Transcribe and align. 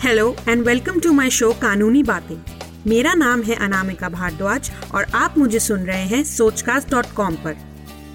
Hello 0.00 0.34
and 0.48 0.62
welcome 0.62 0.98
to 1.00 1.12
my 1.12 1.30
show 1.30 1.50
कानूनी 1.52 2.02
बातें 2.02 2.36
मेरा 2.86 3.12
नाम 3.14 3.42
है 3.42 3.54
अनामिका 3.56 4.08
भारद्वाज 4.08 4.70
और 4.94 5.04
आप 5.14 5.38
मुझे 5.38 5.58
सुन 5.58 5.80
रहे 5.80 6.04
हैं 6.06 6.22
सोचकास्ट 6.24 6.90
डॉट 6.90 7.06
कॉम 7.16 7.36
पर। 7.44 7.56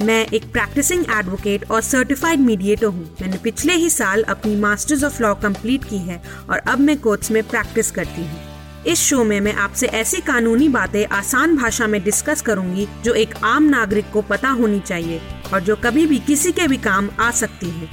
मैं 0.01 0.25
एक 0.27 0.43
प्रैक्टिसिंग 0.51 1.05
एडवोकेट 1.09 1.69
और 1.71 1.81
सर्टिफाइड 1.81 2.39
मीडिएटर 2.39 2.85
हूँ। 2.85 3.05
मैंने 3.21 3.37
पिछले 3.37 3.73
ही 3.73 3.89
साल 3.89 4.23
अपनी 4.23 4.55
मास्टर्स 4.55 5.03
ऑफ़ 5.03 5.21
लॉ 5.23 5.33
कंप्लीट 5.37 5.83
की 5.83 5.97
है 5.97 6.21
और 6.49 6.57
अब 6.57 6.79
मैं 6.79 6.97
कोर्ट्स 6.99 7.31
में 7.31 7.41
प्रैक्टिस 7.43 7.91
करती 7.91 8.21
हूँ। 8.21 8.83
इस 8.87 8.99
शो 8.99 9.23
में 9.23 9.39
मैं 9.39 9.53
आपसे 9.55 9.87
ऐसी 9.87 10.21
कानूनी 10.21 10.69
बातें 10.69 11.05
आसान 11.07 11.57
भाषा 11.57 11.87
में 11.87 12.01
डिस्कस 12.03 12.41
करूँगी 12.41 12.87
जो 13.03 13.13
एक 13.15 13.35
आम 13.45 13.69
नागरिक 13.69 14.11
को 14.13 14.21
पता 14.21 14.49
होनी 14.51 14.79
चाहिए 14.79 15.21
और 15.53 15.59
जो 15.61 15.75
कभी 15.75 16.05
भी 16.05 16.19
किसी 16.27 16.51
के 16.51 16.67
भी 16.67 16.77
काम 16.79 17.09
आ 17.19 17.31
सकती 17.31 17.69
है। 17.69 17.89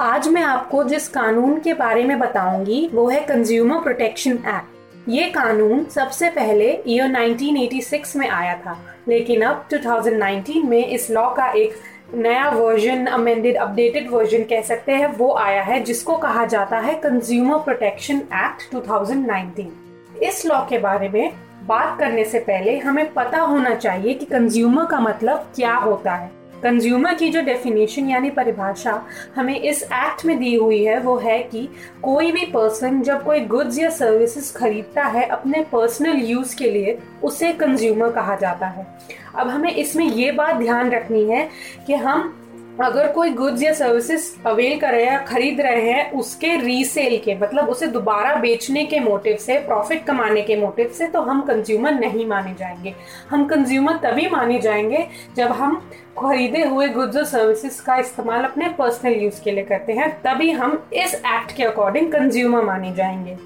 आज 0.00 0.28
मैं 0.28 0.42
आपको 0.42 0.82
जिस 0.84 1.08
कानून 1.08 1.58
के 1.60 1.72
बारे 1.74 2.02
में 2.04 2.18
बताऊँगी, 2.18 2.88
वो 2.92 3.08
है 3.08 3.20
कंज्यूमर 3.20 3.80
प्रोटेक्शन 3.80 4.32
एक्ट 4.32 5.08
ये 5.08 5.24
कानून 5.30 5.84
सबसे 5.84 6.30
पहले 6.30 6.68
ईयर 6.86 7.08
1986 7.08 8.16
में 8.16 8.28
आया 8.28 8.54
था, 8.56 8.76
लेकिन 9.08 9.42
अब 9.42 9.66
2019 9.70 10.64
में 10.64 10.86
इस 10.86 11.10
लॉ 11.10 11.28
का 11.34 11.50
एक 11.52 11.74
नया 12.14 12.48
वर्जन 12.50 13.06
अमेंडेड 13.06 13.56
अपडेटेड 13.56 14.10
वर्जन 14.10 14.44
कह 14.44 14.62
सकते 14.62 14.92
हैं, 14.92 15.06
वो 15.08 15.32
आया 15.34 15.62
है, 15.62 15.82
जिसको 15.84 16.16
कहा 16.16 16.46
जाता 16.46 16.78
है 16.78 16.94
कंज्यूमर 16.94 17.58
प्रोटेक्शन 17.58 18.16
एक्ट 18.16 18.74
2019 18.74 20.22
इस 20.22 20.44
लॉ 20.46 20.60
के 20.60 20.78
बारे 20.78 21.08
में 21.08 21.32
बात 21.66 21.98
करने 22.00 22.24
से 22.24 22.38
पहले 22.40 22.78
हमें 22.78 23.12
पता 23.12 23.40
होना 23.40 23.74
चाहिए 23.74 24.14
कि 24.14 24.26
कंज्यूमर 24.26 24.86
का 24.86 25.00
मतलब 25.00 25.52
क्या 25.56 25.74
होता 25.76 26.14
है। 26.14 26.39
कंज्यूमर 26.62 27.14
की 27.14 27.28
जो 27.28 27.42
डेफिनेशन 27.42 28.08
यानी 28.08 28.30
परिभाषा 28.30 29.02
हमें 29.36 29.60
इस 29.60 29.82
एक्ट 29.82 30.24
में 30.26 30.38
दी 30.38 30.54
हुई 30.54 30.82
है, 30.84 30.98
वो 31.00 31.16
है 31.16 31.38
कि 31.42 31.68
कोई 32.02 32.32
भी 32.32 32.44
पर्सन 32.44 33.02
जब 33.02 33.24
कोई 33.24 33.40
गुड्स 33.40 33.78
या 33.78 33.90
सर्विसेज़ 33.90 34.52
खरीदता 34.54 35.04
है, 35.04 35.26
अपने 35.26 35.62
पर्सनल 35.62 36.16
यूज़ 36.16 36.56
के 36.56 36.70
लिए 36.70 36.98
उसे 37.22 37.52
कंज्यूमर 37.52 38.10
कहा 38.10 38.36
जाता 38.36 38.66
है। 38.66 38.86
अब 39.34 39.48
हमें 39.48 39.70
इसमें 39.70 40.04
ये 40.06 40.32
बात 40.32 40.56
ध्यान 40.56 40.90
रखनी 40.90 41.24
है 41.24 41.48
कि 41.86 41.94
हम 41.94 42.36
अगर 42.78 43.12
कोई 43.12 43.30
गुड्स 43.30 43.62
या 43.62 43.72
सर्विसेज़ 43.72 44.24
अवेल 44.46 44.78
कर 44.80 44.90
रहे 44.90 45.04
हैं 45.04 45.24
खरीद 45.24 45.60
रहे 45.60 45.90
हैं, 45.90 46.10
उसके 46.12 46.54
रीसेल 46.56 47.16
के 47.18 47.34
मतलब 47.34 47.68
उसे 47.68 47.86
दोबारा 47.86 48.34
बेचने 48.34 48.84
के 48.84 49.00
मोटिव 49.00 49.36
से 49.36 49.58
प्रॉफिट 49.58 50.04
कमाने 50.04 50.42
के 50.42 50.56
मोटिव 50.56 50.88
से 50.88 51.06
तो 51.06 51.20
हम 51.20 51.40
कंज्यूमर 51.42 51.92
नहीं 51.92 52.26
माने 52.26 52.54
जाएँगे। 52.54 52.94
हम 53.30 53.44
कंज्यूमर 53.44 53.96
तभी 53.96 54.28
माने 54.28 54.58
जाएँगे 54.58 55.06
जब 55.36 55.52
हम 55.52 55.76
खरीदे 56.18 56.64
हुए 56.64 56.88
गुड्स 56.88 57.16
और 57.16 57.24
सर्विसेज़ 57.24 57.82
का 57.82 57.96
इस्तेमाल 57.96 58.44
अपने 58.44 58.68
पर्सनल 58.68 59.12
यूज़ 59.12 59.42
के 59.42 59.50
लिए 59.50 59.64
करते 59.64 59.92
हैं, 59.92 60.10
तभी 60.22 60.50
हम 60.50 60.82
इस 60.92 61.14
एक्ट 61.14 61.56
के 61.56 61.64
अकॉर्डिंग 61.64 62.12
कंज्यूमर 62.12 62.62
माने 62.62 62.94
जाएँगे। 62.94 63.36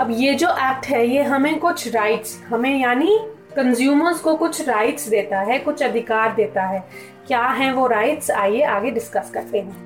अब 0.00 0.08
ये 0.10 0.34
जो 0.34 0.48
एक्ट 0.48 0.86
है, 0.86 1.06
ये 1.06 1.22
हमें 1.22 1.58
कुछ 1.58 1.88
राइट्स 1.94 2.40
हमें 2.48 2.78
यानी 2.80 3.18
कंज्यूमर्स 3.56 4.18
को 4.20 4.34
कुछ 4.36 4.68
राइट्स 4.68 5.08
देता 5.08 5.40
है, 5.40 5.58
कुछ 5.58 5.82
अधिकार 5.82 6.34
देता 6.34 6.62
है। 6.62 6.84
क्या 7.28 7.42
है 7.42 7.72
वो 7.74 7.86
राइट्स 7.86 8.30
आइए 8.30 8.62
आगे 8.64 8.90
डिस्कस 8.90 9.30
करते 9.30 9.58
हैं। 9.58 9.84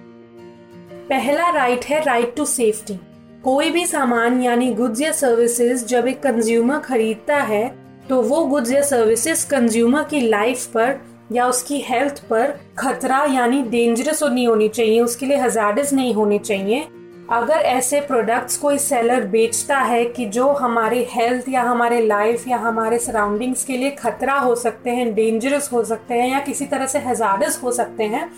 पहला 1.09 1.49
राइट 1.51 1.85
है 1.85 2.03
राइट 2.05 2.35
टू 2.37 2.45
सेफ्टी 2.47 2.99
कोई 3.45 3.71
भी 3.71 3.85
सामान 3.87 4.41
यानी 4.43 4.73
गुड्स 4.75 5.01
या 5.01 5.13
सर्विसेज़ 5.13 5.85
जब 5.87 6.07
एक 6.07 6.23
कंज्यूमर 6.23 6.79
खरीदता 6.79 7.37
है 7.43 7.69
तो 8.09 8.21
वो 8.23 8.45
गुड्स 8.47 8.73
या 8.73 8.83
सर्विसेज़ 8.83 9.47
कंज्यूमर 9.49 10.05
की 10.05 10.21
लाइफ 10.21 10.67
पर 10.67 10.99
या 11.33 11.47
उसकी 11.47 11.81
हेल्थ 11.81 12.23
पर 12.29 12.55
खतरा 12.79 13.25
यानी 13.25 13.63
डेंजरस 13.63 14.23
नहीं 14.23 14.47
होनी 14.47 14.69
चाहिए, 14.69 15.01
उसके 15.01 15.27
लिए 15.27 15.37
हज़ार 15.37 15.83
नहीं 15.93 16.15
होने 16.15 16.39
चाहिए। 16.39 16.87
अगर 17.31 17.55
ऐसे 17.55 18.01
प्रोडक्ट्स 18.01 18.57
कोई 18.57 18.79
सेलर 18.79 19.27
बेचता 19.27 19.79
है 19.79 20.05
कि 20.05 20.25
जो 20.27 20.47
हमारे 20.53 21.07
हेल्थ 21.11 21.49
या 21.49 21.63
हमारे 21.63 22.01
लाइफ 22.07 22.47
या 22.49 22.57
हमारे 22.57 22.99
सराउंडिंग्स 22.99 23.65
के 23.65 23.77
लिए 23.77 23.91
खतरा 23.91 24.39
हो 24.39 24.55
सकते 24.55 24.91
हैं 24.91 25.15
डेंजरस 25.15 25.69
हो 25.73 25.83
सकते 25.85 26.15
हैं 26.15 26.29
या 26.31 26.41
किसी 26.41 26.67
तरह 26.67 26.87
से 26.87 26.99
हजारस 26.99 27.61
हो 27.63 27.73
सकते 27.73 28.05
हैं 28.05 28.31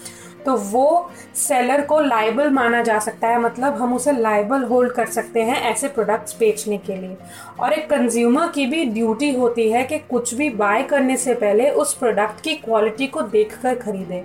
तो 0.47 0.57
वो 0.57 1.11
सेलर 1.37 1.83
को 1.83 2.01
लाइबल 2.01 2.51
माना 2.51 2.83
जा 2.83 2.99
सकता 2.99 3.29
है। 3.29 3.39
मतलब 3.41 3.75
हम 3.75 3.95
उसे 3.95 4.13
लाइबल 4.13 4.63
होल्ड 4.63 4.93
कर 4.93 5.07
सकते 5.07 5.43
हैं 5.43 5.61
ऐसे 5.63 5.89
प्रोडक्ट्स 5.89 6.37
बेचने 6.39 6.79
के 6.79 6.97
लिए। 6.97 7.17
और 7.61 7.73
एक 7.73 7.89
कंज्यूमर 7.91 8.49
की 8.49 8.67
भी 8.67 8.85
ड्यूटी 8.85 9.31
होती 9.35 9.71
है 9.71 9.85
कि 9.85 9.99
कुछ 10.01 10.35
भी 10.35 10.51
बाय 10.51 10.83
करने 10.83 11.17
से 11.17 11.35
पहले 11.35 11.71
उस 11.71 11.95
प्रोडक्ट 11.95 12.41
की 12.41 12.55
क्वालिटी 12.55 13.07
को 13.07 13.23
देखकर 13.23 13.75
खरीदे। 13.75 14.25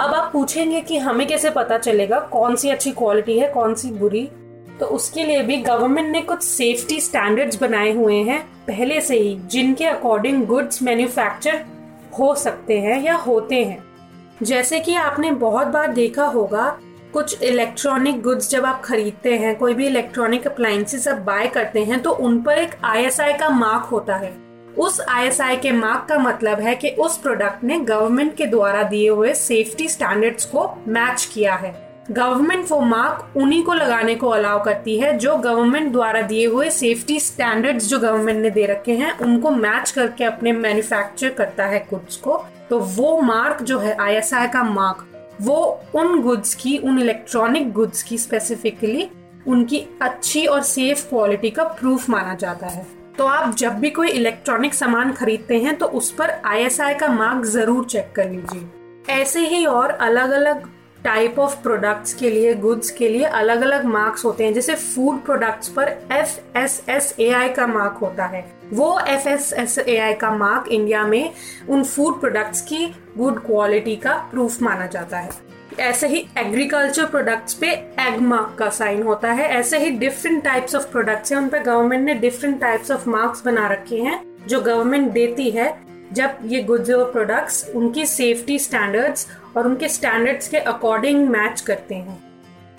अब 0.00 0.14
आप 0.14 0.30
पूछेंगे 0.32 0.80
कि 0.80 0.98
हमें 0.98 1.26
कैसे 1.28 1.50
पता 1.50 1.76
चलेगा 1.78 2.18
कौन 2.20 2.54
सी 2.56 2.68
अच्छी 2.70 2.90
क्वालिटी 2.92 3.38
है, 3.38 3.48
कौन 3.48 3.74
सी 3.74 3.90
बुरी? 3.90 4.24
तो 4.80 4.86
उसके 4.86 5.24
लिए 5.24 5.42
भी 5.42 5.56
गवर्नमेंट 5.56 6.08
ने 6.08 6.20
कुछ 6.20 6.42
सेफ्टी 6.42 7.00
स्टैंडर्ड्स 7.00 7.60
बनाए 7.60 7.92
हुए 7.92 8.14
हैं। 8.14 8.40
पहले 8.66 9.00
से 9.00 9.18
ही 9.18 9.34
जिनके 9.46 9.84
अकॉर्डिंग 9.84 10.46
गुड्स 10.46 10.82
मैन्युफैक्चर 10.82 11.60
हो 12.18 12.34
सकते 12.34 12.78
हैं 12.78 13.02
या 13.02 13.16
होते 13.16 13.64
हैं। 13.64 13.82
जैसे 14.42 14.80
कि 14.80 14.94
आपने 14.94 15.30
बहुत 15.30 15.66
बार 15.66 15.92
देखा 15.92 16.24
होगा, 16.24 16.78
कुछ 17.12 17.42
इलेक्ट्रॉनिक 17.42 18.22
गुड्स 18.22 18.50
जब 18.50 18.66
आप 18.66 18.82
खरीदते 18.82 19.36
हैं, 19.36 19.56
कोई 19.58 19.74
भी 19.74 19.86
इलेक्ट्रॉनिक 19.86 20.46
अप्लायंसेस 20.46 21.08
आप 21.08 21.18
बाय 21.18 21.46
करते 21.46 21.84
हैं 21.84 22.02
तो 22.02 22.10
उन 22.10 22.42
पर 22.42 22.58
एक 22.58 22.76
आईएसआई 22.84 23.32
का 23.32 23.48
मार्क 23.48 23.84
होता 23.84 24.16
है। 24.16 24.49
उस 24.78 25.00
आईएसआई 25.08 25.56
के 25.56 25.72
मार्क 25.72 26.06
का 26.08 26.18
मतलब 26.18 26.60
है 26.60 26.74
कि 26.74 26.90
उस 26.90 27.16
प्रोडक्ट 27.18 27.64
ने 27.64 27.78
गवर्नमेंट 27.78 28.34
के 28.36 28.46
द्वारा 28.46 28.82
दिए 28.82 29.08
हुए 29.08 29.34
सेफ्टी 29.34 29.88
स्टैंडर्ड्स 29.88 30.44
को 30.44 30.68
मैच 30.88 31.24
किया 31.34 31.54
है। 31.54 31.74
गवर्नमेंट 32.10 32.70
वो 32.70 32.80
मार्क 32.80 33.36
उन्हीं 33.36 33.62
को 33.64 33.74
लगाने 33.74 34.14
को 34.14 34.28
अलाउ 34.28 34.62
करती 34.64 34.98
है 34.98 35.16
जो 35.18 35.36
गवर्नमेंट 35.36 35.92
द्वारा 35.92 36.22
दिए 36.22 36.46
हुए 36.46 36.70
सेफ्टी 36.70 37.18
स्टैंडर्ड्स 37.20 37.88
जो 37.88 37.98
गवर्नमेंट 37.98 38.38
ने 38.38 38.50
दे 38.50 38.66
रखे 38.66 38.92
हैं, 38.92 39.18
उनको 39.18 39.50
मैच 39.50 39.90
करके 39.90 40.24
अपने 40.24 40.52
मैन्युफैक्चर 40.52 41.30
करता 41.30 41.66
है 41.66 41.86
गुड्स 41.90 42.16
को। 42.16 42.44
तो 42.70 42.78
वो 42.78 43.20
मार्क 43.20 43.62
जो 43.62 43.78
है 43.78 43.96
आईएसआई 44.00 44.48
का 44.48 44.62
मार्क 44.62 45.06
वो 45.40 45.80
उन 45.94 46.20
गुड्स 46.22 46.54
की, 46.54 46.78
उन 46.78 46.98
इलेक्ट्रॉनिक 46.98 47.72
गुड्स 47.72 48.02
की 48.02 48.18
स्पेसिफिकली 48.18 49.08
उनकी 49.46 49.86
अच्छी 50.02 50.46
और 50.46 50.62
सेफ़ 50.62 51.08
क्वालिटी 51.08 51.50
का 51.50 51.64
प्रूफ 51.64 52.08
माना 52.10 52.34
जाता 52.34 52.66
है। 52.66 52.99
तो 53.20 53.24
आप 53.26 53.54
जब 53.54 53.74
भी 53.78 53.88
कोई 53.90 54.08
इलेक्ट्रॉनिक 54.08 54.74
सामान 54.74 55.12
खरीदते 55.12 55.56
हैं 55.60 55.74
तो 55.78 55.86
उस 55.86 56.10
पर 56.10 56.30
आईएसआई 56.46 56.94
का 56.94 57.08
मार्क 57.08 57.44
ज़रूर 57.46 57.84
चेक 57.84 58.12
कर 58.16 58.30
लीजिए। 58.30 59.14
ऐसे 59.14 59.40
ही 59.48 59.64
और 59.66 59.90
अलग 59.90 60.30
अलग 60.30 60.62
टाइप 61.04 61.38
ऑफ़ 61.38 61.56
प्रोडक्ट्स 61.62 62.14
के 62.14 62.30
लिए 62.30 62.54
गुड्स 62.54 62.90
के 62.90 63.08
लिए 63.08 63.24
अलग 63.24 63.62
अलग 63.62 63.84
मार्क्स 63.86 64.24
होते 64.24 64.44
हैं। 64.44 64.54
जैसे 64.54 64.74
फ़ूड 64.74 65.20
प्रोडक्ट्स 65.24 65.68
पर 65.68 65.88
F 66.12 66.58
S 66.58 66.82
S 66.88 67.14
A 67.20 67.30
I 67.32 67.48
का 67.48 67.66
मार्क 67.66 67.98
होता 68.02 68.26
है। 68.26 68.44
वो 68.72 68.98
F 69.00 69.28
S 69.28 69.52
S 69.52 69.78
A 69.78 69.96
I 69.98 70.14
का 70.14 70.30
मार्क 70.36 70.68
इंडिया 70.68 71.06
में 71.06 71.32
उन 71.68 71.84
फ़ूड 71.84 72.20
प्रोडक्ट्स 72.20 72.60
की 72.62 72.86
गुड 73.18 73.44
क्वालिटी 73.46 73.96
का 73.96 74.16
प्रूफ 74.30 74.62
माना 74.62 74.86
जाता 74.86 75.18
है। 75.18 75.30
ऐसे 75.78 76.08
ही 76.08 76.26
एग्रीकल्चर 76.38 77.04
प्रोडक्ट्स 77.04 77.54
पे 77.54 77.66
एगमा 78.00 78.54
का 78.58 78.68
साइन 78.68 79.02
होता 79.02 79.32
है। 79.32 79.48
ऐसे 79.48 79.78
ही 79.78 79.90
डिफरेंट 79.90 80.44
टाइप्स 80.44 80.74
ऑफ़ 80.74 80.86
प्रोडक्ट्स 80.86 81.32
हैं। 81.32 81.38
उन 81.38 81.48
पे 81.48 81.58
गवर्नमेंट 81.58 82.04
ने 82.04 82.14
डिफरेंट 82.14 82.60
टाइप्स 82.60 82.90
ऑफ़ 82.90 83.08
मार्क्स 83.08 83.44
बना 83.44 83.68
रखे 83.68 83.96
हैं, 83.96 84.24
जो 84.46 84.60
गवर्नमेंट 84.60 85.12
देती 85.12 85.50
है। 85.50 85.78
जब 86.12 86.30
ये 86.44 86.62
गुड्स 86.62 86.90
और 86.90 87.10
प्रोडक्ट्स 87.12 87.70
उनकी 87.74 88.06
सेफ्टी 88.06 88.58
स्टैंडर्ड्स 88.58 89.26
और 89.56 89.66
उनके 89.66 89.88
स्टैंडर्ड्स 89.88 90.48
के 90.48 90.56
अकॉर्डिंग 90.56 91.28
मैच 91.28 91.60
करते 91.60 91.94
हैं। 91.94 92.30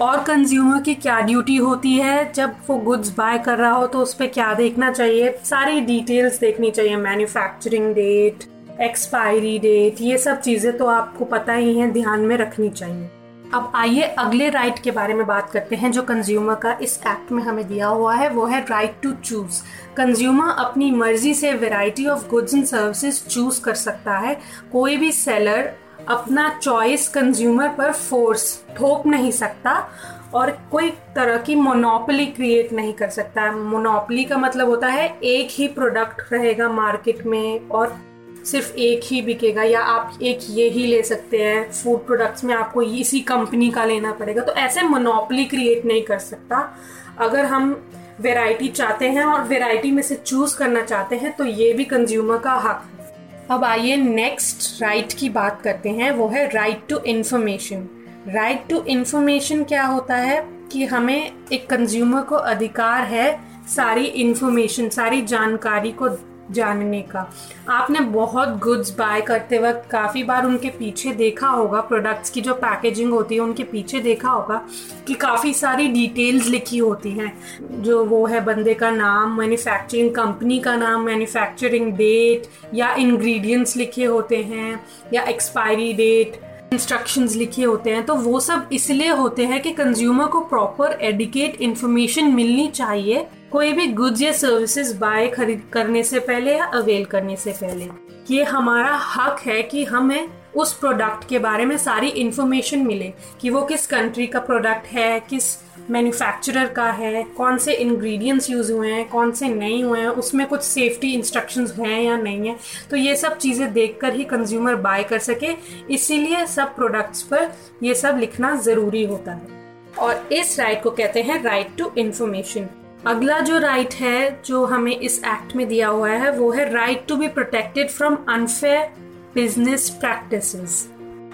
और 0.02 0.24
कंज्यूमर 0.24 0.82
की 0.82 0.96
क्या 0.96 1.20
ड्यूटी 1.20 1.56
होती 1.56 1.94
है? 1.94 2.32
जब 2.34 2.54
वो 2.68 2.78
गुड्स 2.78 3.10
बाय 3.18 3.38
कर 3.38 3.58
रहा 3.58 3.72
हो 3.72 3.88
तो 3.88 4.00
उस 4.00 4.14
पर 4.14 4.28
क्या 4.28 4.54
देखना 4.54 4.92
चाहिए? 4.92 5.40
सारी 5.44 5.82
डिटेल्स 5.82 6.40
देखनी 6.40 6.72
चाहिए। 6.72 6.96
मैन्युफैक्चरिंग 6.96 7.94
डेट 7.96 8.51
एक्सपायरी 8.82 9.58
डेट 9.60 10.02
ये 10.02 10.18
सब 10.18 10.40
चीज़ें 10.42 10.78
तो 10.78 10.86
आपको 10.86 11.26
पता 11.26 11.54
ही 11.54 11.78
हैं, 11.78 11.92
ध्यान 11.94 12.22
में 12.22 12.36
रखनी 12.38 12.70
चाहिए। 12.70 13.10
अब 13.54 13.72
आइए 13.76 14.02
अगले 14.20 14.50
राइट 14.50 14.80
के 14.80 14.92
बारे 14.92 15.14
में 15.14 15.26
बात 15.28 15.50
करते 15.50 15.76
हैं, 15.76 15.92
जो 15.92 16.02
कंज्यूमर 16.02 16.56
का 16.56 16.72
इस 16.82 16.98
एक्ट 17.08 17.32
में 17.32 17.42
हमें 17.44 17.68
दिया 17.68 17.88
हुआ 17.88 18.16
है, 18.16 18.30
वो 18.30 18.46
है 18.46 18.62
राइट 18.62 18.96
टू 19.04 19.12
चूज़ 19.14 19.62
कंज्यूमर 19.98 20.56
अपनी 20.60 20.90
मर्ज़ी 20.92 21.34
से 21.34 21.52
variety 21.54 22.06
of 22.06 22.28
goods 22.30 22.54
and 22.54 22.66
services 22.66 23.24
choose 23.26 23.62
कर 23.62 23.76
सकता 23.76 24.18
है। 24.18 24.40
कोई 24.72 24.98
भी 24.98 25.12
सेलर 25.12 25.72
अपना 26.10 26.50
चॉइस 26.62 27.08
कंज्यूमर 27.08 27.70
पर 27.70 27.92
फोर्स 27.92 28.64
ठोक 28.78 29.06
नहीं 29.06 29.32
सकता, 29.32 29.90
और 30.34 30.52
कोई 30.72 30.90
तरह 31.16 31.38
की 31.38 31.56
मोनोपली 31.56 32.26
क्रिएट 32.26 32.72
नहीं 32.74 32.94
कर 32.94 33.10
सकता। 33.10 33.52
मोनोपली 33.52 34.24
का 34.24 34.38
मतलब 34.38 34.70
होता 34.70 34.88
है, 34.88 35.08
एक 35.24 35.48
ही 35.52 35.68
प्रोडक्ट 35.68 36.32
रहेगा 36.34 36.70
मार्केट 36.70 37.26
में, 37.26 37.68
और 37.70 38.00
सिर्फ़ 38.46 38.74
एक 38.74 39.02
ही 39.04 39.22
बिकेगा 39.22 39.64
या 39.64 39.82
आप 39.82 40.20
एक 40.22 40.40
ये 40.50 40.70
ही 40.70 40.86
ले 40.88 41.02
सकते 41.04 41.38
हैं 41.38 41.72
फ़ूड 41.72 42.06
प्रोडक्ट्स 42.06 42.44
में, 42.44 42.54
आपको 42.56 42.82
इसी 42.82 43.20
कंपनी 43.20 43.70
का 43.72 43.86
लेना 43.86 44.12
पड़ेगा। 44.12 44.42
तो 44.42 44.54
ऐसे 44.54 44.82
मोनोपली 44.82 45.46
क्रिएट 45.46 45.86
नहीं 45.86 46.02
कर 46.02 46.20
सकता। 46.20 46.78
अगर 47.20 47.46
हम 47.46 47.90
वेराइटी 48.22 48.68
चाहते 48.68 49.10
हैं 49.10 49.24
और 49.24 49.44
वेराइटी 49.44 49.92
में 49.92 50.04
से 50.04 50.16
चूज़ 50.16 50.58
करना 50.58 50.82
चाहते 50.82 51.16
हैं 51.16 51.36
तो 51.36 51.46
ये 51.46 51.74
भी 51.74 51.84
कंज्यूमर 51.84 52.38
का 52.38 52.54
हक। 52.54 52.84
है 52.92 53.02
अब 53.50 53.64
आइए 53.64 53.96
नेक्स्ट 53.96 54.82
राइट 54.82 55.14
की 55.14 55.30
बात 55.30 55.62
करते 55.62 55.90
हैं। 55.90 56.12
वो 56.12 56.28
है 56.28 56.48
right 56.48 56.82
to 56.90 56.98
information 56.98 57.88
right 58.28 58.64
to 58.70 58.82
information 58.82 59.64
क्या 59.64 59.86
होता 59.86 60.16
है? 60.16 60.46
कि 60.72 60.86
हमें 60.86 61.32
एक 61.54 61.70
कंज्यूमर 61.70 62.22
को 62.22 62.36
अधिकार 62.36 63.04
है 63.04 63.40
सारी 63.68 64.06
इंफॉर्मेशन 64.06 64.90
सारी 64.90 65.22
जानकारी 65.22 65.92
को 65.92 66.10
जानने 66.52 67.02
का। 67.02 67.28
आपने 67.70 68.00
बहुत 68.00 68.58
गुड्स 68.60 68.92
बाय 68.98 69.22
करते 69.22 69.60
वक्त 69.60 69.90
काफ़ी 69.92 70.24
बार 70.24 70.46
उनके 70.46 70.70
पीछे 70.70 71.12
देखा 71.14 71.48
होगा 71.48 71.82
प्रोडक्ट्स 71.82 72.30
की, 72.30 72.42
जो 72.42 72.54
पैकेजिंग 72.54 73.12
होती 73.14 73.36
है, 73.36 73.42
उनके 73.42 73.64
पीछे 73.64 74.00
देखा 74.00 74.30
होगा 74.30 74.62
कि 75.08 75.14
काफ़ी 75.14 75.54
सारी 75.54 75.88
डिटेल्स 75.88 76.48
लिखी 76.48 76.78
होती 76.78 77.12
हैं। 77.12 77.34
जो 77.82 78.04
वो 78.06 78.26
है 78.26 78.44
बंदे 78.46 78.74
का 78.74 78.92
नाम 78.92 79.38
मैन्युफैक्चरिंग 79.38 80.12
कंपनी 80.12 80.60
का 80.60 80.76
नाम 80.76 81.06
मैन्युफैक्चरिंग 81.06 81.92
डेट 81.94 82.48
या 82.74 82.94
इंग्रेडिएंट्स 82.96 83.76
लिखे 83.78 84.06
होते 84.06 84.38
हैं 84.44 84.80
या 85.14 85.24
एक्सपायरी 85.24 85.92
डेट 85.94 86.40
इंस्ट्रक्शंस 86.74 87.36
लिखे 87.36 87.64
होते 87.64 87.90
हैं। 87.90 88.06
तो 88.06 88.16
वो 88.16 88.40
सब 88.40 88.70
इसलिए 88.72 89.10
होते 89.10 89.46
हैं 89.46 89.62
कि 89.62 89.72
कंज्यूमर 89.72 90.26
को 90.26 90.40
प्रॉपर 90.42 90.98
एडिकेट 91.02 91.62
इन्फॉर्मेशन 91.62 92.34
मिलनी 92.34 92.68
चाहिए 92.68 93.26
कोई 93.52 93.72
भी 93.74 93.86
गुड्स 93.88 94.22
या 94.22 94.32
सर्विसेज़ 94.32 94.98
बाय 94.98 95.28
खरीद 95.28 95.64
करने 95.74 96.04
से 96.04 96.20
पहले 96.20 96.54
या 96.58 96.66
अवेल 96.66 97.06
करने 97.06 97.36
से 97.36 97.52
पहले 97.54 97.88
ये 98.30 98.44
हमारा 98.44 98.94
हक 99.08 99.40
है 99.40 99.62
कि 99.64 99.84
हमें 99.86 100.28
उस 100.56 100.74
प्रोडक्ट 100.74 101.28
के 101.30 101.40
बारे 101.40 101.66
में 101.66 101.76
सारी 101.78 102.08
इन्फॉर्मेशन 102.08 102.80
मिले, 102.80 103.12
कि 103.42 103.50
वो 103.50 103.62
किस 103.66 103.86
कंट्री 103.88 104.28
का 104.28 104.40
प्रोडक्ट 104.40 104.88
है, 104.88 105.20
किस 105.30 105.58
मैन्युफैक्चरर 105.90 106.68
का 106.68 106.90
है, 106.92 107.24
कौन 107.38 107.58
से 107.58 107.74
इंग्रेडिएंट्स 107.74 108.50
यूज़ 108.50 108.72
हुए 108.72 108.92
हैं, 108.92 109.08
कौन 109.10 109.32
से 109.32 109.48
नहीं 109.48 109.84
हुए 109.84 110.00
हैं, 110.00 110.08
उसमें 110.08 110.48
कुछ 110.48 110.62
सेफ्टी 110.62 111.14
इंस्ट्रक्शंस 111.14 111.76
हैं 111.80 112.02
या 112.02 112.18
नहीं 112.18 112.50
है 112.50 112.58
तो 112.90 112.98
ये 112.98 113.16
सब 113.16 113.38
चीज़ें 113.38 113.72
देखकर 113.74 114.14
ही 114.14 114.24
कंज्यूमर 114.26 114.76
बाय 114.82 115.04
कर 115.04 115.20
सके। 115.22 115.56
इसीलिए 115.94 116.46
सब 116.48 116.76
प्रोडक्ट्स 116.76 117.22
पर 117.24 117.52
ये 117.84 117.96
सब 117.96 118.18
लिखना 118.20 118.56
ज़रूरी 118.58 119.06
होता 119.06 119.32
है। 119.32 119.60
और 120.00 120.28
इस 120.34 120.60
राइट 120.60 120.84
को 120.84 120.92
कहते 120.92 121.22
हैं 121.22 121.44
राइट 121.44 121.78
टू 121.78 121.92
इंफॉर्मेशन 121.98 122.70
अगला 123.08 123.40
जो 123.40 123.58
राइट 123.58 123.94
है, 123.94 124.42
जो 124.46 124.66
हमें 124.66 125.00
इस 125.00 125.24
एक्ट 125.24 125.56
में 125.56 125.68
दिया 125.68 125.88
हुआ 125.88 126.10
है, 126.10 126.32
वो 126.32 126.52
है 126.52 126.74
right 126.74 127.06
to 127.08 127.16
be 127.16 127.28
protected 127.28 127.90
from 127.90 128.18
unfair 128.30 128.92
business 129.36 129.90
practices 129.90 130.90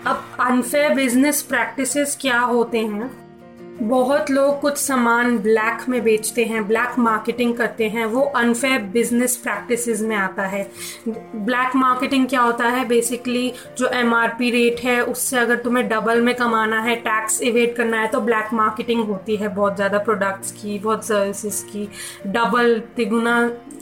अब 0.08 0.38
अनफेयर 0.40 0.94
बिज़नेस 0.94 1.42
प्रैक्टिसेस 1.42 2.18
क्या 2.22 2.40
होते 2.40 2.80
हैं? 2.80 3.27
बहुत 3.82 4.30
लोग 4.32 4.60
कुछ 4.62 4.78
सामान 4.78 5.38
ब्लैक 5.38 5.88
में 5.90 6.02
बेचते 6.04 6.44
हैं 6.46 6.66
ब्लैक 6.68 6.98
मार्केटिंग 7.00 7.54
करते 7.58 7.88
हैं, 7.90 8.06
वो 8.06 8.22
अनफेयर 8.22 8.82
बिज़नेस 8.94 9.36
प्रैक्टिसेस 9.38 10.02
में 10.02 10.16
आता 10.16 10.44
है। 10.44 10.64
ब्लैक 11.08 11.76
मार्केटिंग 11.76 12.28
क्या 12.28 12.42
होता 12.42 12.68
है? 12.68 12.86
बेसिकली 12.88 13.52
जो 13.78 13.88
एमआरपी 13.90 14.50
रेट 14.52 14.80
है, 14.80 15.00
उससे 15.02 15.38
अगर 15.38 15.56
तुम्हें 15.58 15.88
डबल 15.90 16.22
में 16.22 16.34
कमाना 16.36 16.82
है 16.82 16.96
टैक्स 16.98 17.42
इवेट 17.42 17.76
करना 17.76 18.02
है 18.02 18.08
तो 18.08 18.22
ब्लैक 18.22 18.54
मार्केटिंग 18.54 19.04
होती 19.06 19.36
है, 19.36 19.48
बहुत 19.48 19.76
ज़्यादा 19.76 19.98
प्रोडक्ट्स 20.00 20.52
की, 20.52 20.80
बहुत 20.80 21.06
सर्विसेज़ 21.06 21.64
की। 21.66 21.88
डबल 22.28 22.80
तिगुना 22.96 23.38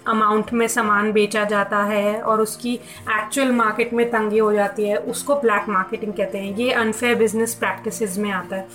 अमाउंट 0.07 0.52
में 0.54 0.68
सामान 0.68 1.12
बेचा 1.12 1.44
जाता 1.46 1.84
है 1.84 2.22
और 2.22 2.42
उसकी 2.42 2.74
एक्चुअल 2.74 3.52
मार्केट 3.52 3.94
में 3.94 4.10
तंगी 4.12 4.38
हो 4.38 4.52
जाती 4.54 4.88
है, 4.88 4.98
उसको 4.98 5.36
ब्लैक 5.36 5.69
मार्केटिंग 5.69 6.13
कहते 6.13 6.38
हैं। 6.38 6.56
ये 6.56 6.72
अनफेयर 6.74 7.16
बिज़नेस 7.16 7.56
प्रैक्टिसेस 7.56 8.18
में 8.18 8.31
आता 8.31 8.56
है। 8.56 8.68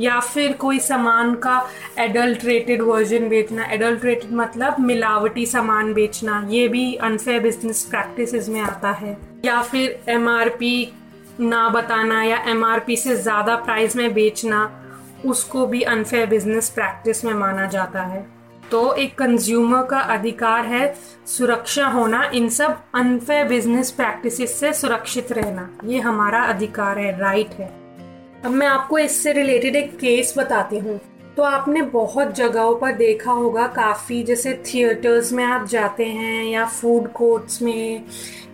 या 0.00 0.18
फिर 0.20 0.52
कोई 0.52 0.78
सामान 0.80 1.34
का 1.36 1.60
एडल्ट्रेटेड 1.98 2.82
वर्जन 2.82 3.28
बेचना 3.28 3.64
एडल्ट्रेटेड 3.64 4.32
मतलब 4.32 4.78
मिलावटी 4.80 5.46
सामान 5.46 5.92
बेचना, 5.94 6.46
ये 6.48 6.68
भी 6.68 6.94
अनफेयर 6.94 7.40
बिज़नेस 7.42 7.82
प्रैक्टिसेस 7.82 8.48
में 8.48 8.60
आता 8.60 8.90
है। 8.92 9.16
या 9.44 9.60
फिर 9.62 9.98
एमआरपी 10.08 10.92
ना 11.40 11.68
बताना 11.68 12.22
या 12.22 12.36
एमआरपी 12.48 12.96
से 12.96 13.16
ज़्यादा 13.16 13.56
प्राइस 13.56 13.96
में 13.96 14.12
बेचना, 14.14 14.70
उसको 15.26 15.66
भी 15.66 15.82
अनफेयर 15.82 16.26
बिज़नेस 16.26 16.68
प्रैक्टिस 16.70 17.24
में 17.24 17.32
माना 17.34 17.66
जाता 17.66 18.02
है। 18.02 18.26
तो 18.70 18.94
एक 18.94 19.14
कंज्यूमर 19.18 19.82
का 19.82 19.98
अधिकार 19.98 20.64
है 20.64 20.94
सुरक्षा 21.26 21.86
होना, 21.86 22.22
इन 22.34 22.48
सब 22.48 22.78
अनफेयर 22.94 23.48
बिज़नेस 23.48 23.90
प्रैक्टिसेस 23.90 24.58
से 24.60 24.72
सुरक्षित 24.72 25.32
रहना। 25.32 25.68
ये 25.84 25.98
हमारा 25.98 26.42
अधिकार 26.44 26.98
है 26.98 27.18
राइट 27.18 27.50
है। 27.50 27.68
अब 28.44 28.50
मैं 28.50 28.66
आपको 28.66 28.98
इससे 28.98 29.32
रिलेटेड 29.32 29.76
एक 29.76 29.96
केस 29.96 30.34
बताती 30.38 30.78
हूँ। 30.78 31.00
तो 31.36 31.42
आपने 31.42 31.80
बहुत 31.84 32.32
जगहों 32.34 32.74
पर 32.78 32.92
देखा 32.96 33.32
होगा, 33.32 33.66
काफ़ी 33.68 34.22
जैसे 34.22 34.52
थिएटर्स 34.66 35.32
में 35.32 35.44
आप 35.44 35.66
जाते 35.68 36.04
हैं 36.04 36.44
या 36.44 36.64
फ़ूड 36.66 37.12
कोर्ट्स 37.12 37.60
में 37.62 38.04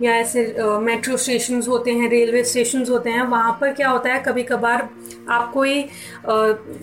या 0.03 0.15
ऐसे 0.17 0.43
मेट्रो 0.81 1.17
स्टेशन 1.17 1.63
होते 1.63 1.91
हैं 1.93 2.09
रेलवे 2.11 2.43
स्टेशन 2.45 2.85
होते 2.91 3.11
हैं, 3.11 3.23
वहाँ 3.23 3.57
पर 3.61 3.73
क्या 3.73 3.89
होता 3.91 4.13
है 4.13 4.23
कभी 4.23 4.43
कभार 4.43 4.89
आप 5.31 5.51
कोई 5.53 5.83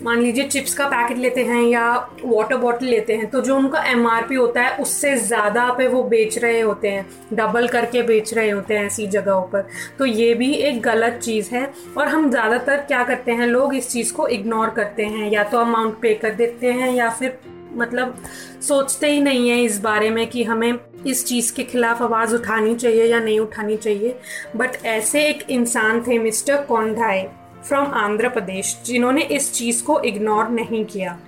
मान 0.03 0.21
लीजिए 0.21 0.47
चिप्स 0.47 0.73
का 0.73 0.85
पैकेट 0.89 1.17
लेते 1.17 1.43
हैं 1.43 1.61
या 1.63 1.89
वाटर 2.23 2.57
बॉटल 2.57 2.85
लेते 2.85 3.15
हैं 3.15 3.27
तो 3.29 3.41
जो 3.41 3.55
उनका 3.55 3.83
एमआरपी 3.85 4.35
होता 4.35 4.61
है, 4.61 4.77
उससे 4.77 5.15
ज़्यादा 5.17 5.67
पे 5.73 5.87
वो 5.87 6.03
बेच 6.05 6.37
रहे 6.37 6.61
होते 6.61 6.89
हैं 6.89 7.05
डबल 7.33 7.67
करके 7.67 8.01
बेच 8.03 8.33
रहे 8.33 8.49
होते 8.49 8.73
हैं 8.73 8.85
ऐसी 8.85 9.07
जगहों 9.07 9.41
पर। 9.43 9.67
तो 9.99 10.05
ये 10.05 10.33
भी 10.33 10.51
एक 10.53 10.81
गलत 10.81 11.19
चीज़ 11.23 11.49
है 11.55 11.65
और 11.97 12.07
हम 12.07 12.29
ज़्यादातर 12.29 12.77
क्या 12.83 13.03
करते 13.03 13.31
हैं, 13.31 13.47
लोग 13.47 13.75
इस 13.75 13.89
चीज़ 13.89 14.13
को 14.13 14.27
इग्नोर 14.29 14.69
करते 14.71 15.05
हैं, 15.05 15.29
या 15.31 15.43
तो 15.43 15.57
अमाउंट 15.59 15.88
पे 15.91 16.13
कर 16.13 16.29
देते 16.29 16.67
हैं 16.67 16.93
या 16.93 17.09
फिर 17.09 17.39
मतलब 17.73 18.23
सोचते 18.61 19.11
ही 19.11 19.21
नहीं 19.21 19.49
है 19.49 19.63
इस 19.63 19.79
बारे 19.79 20.09
में 20.09 20.27
कि 20.27 20.43
हमें 20.43 20.73
इस 21.07 21.25
चीज़ 21.25 21.53
के 21.53 21.63
खिलाफ 21.63 22.01
आवाज़ 22.01 22.35
उठानी 22.35 22.75
चाहिए 22.75 23.03
या 23.03 23.19
नहीं 23.19 23.39
उठानी 23.39 23.77
चाहिए। 23.77 24.19
बट 24.55 24.69
ऐसे 24.85 25.27
एक 25.27 25.49
इंसान 25.49 26.01
थे 26.01 26.19
मिस्टर 26.19 26.61
कौंडाए 26.61 27.31
फ्रॉम 27.67 27.85
आंध्र 27.85 28.29
प्रदेश, 28.29 28.77
जिन्होंने 28.85 29.21
इस 29.21 29.53
चीज़ 29.53 29.83
को 29.83 29.99
इग्नोर 29.99 30.49
नहीं 30.49 30.85
किया। 30.85 31.19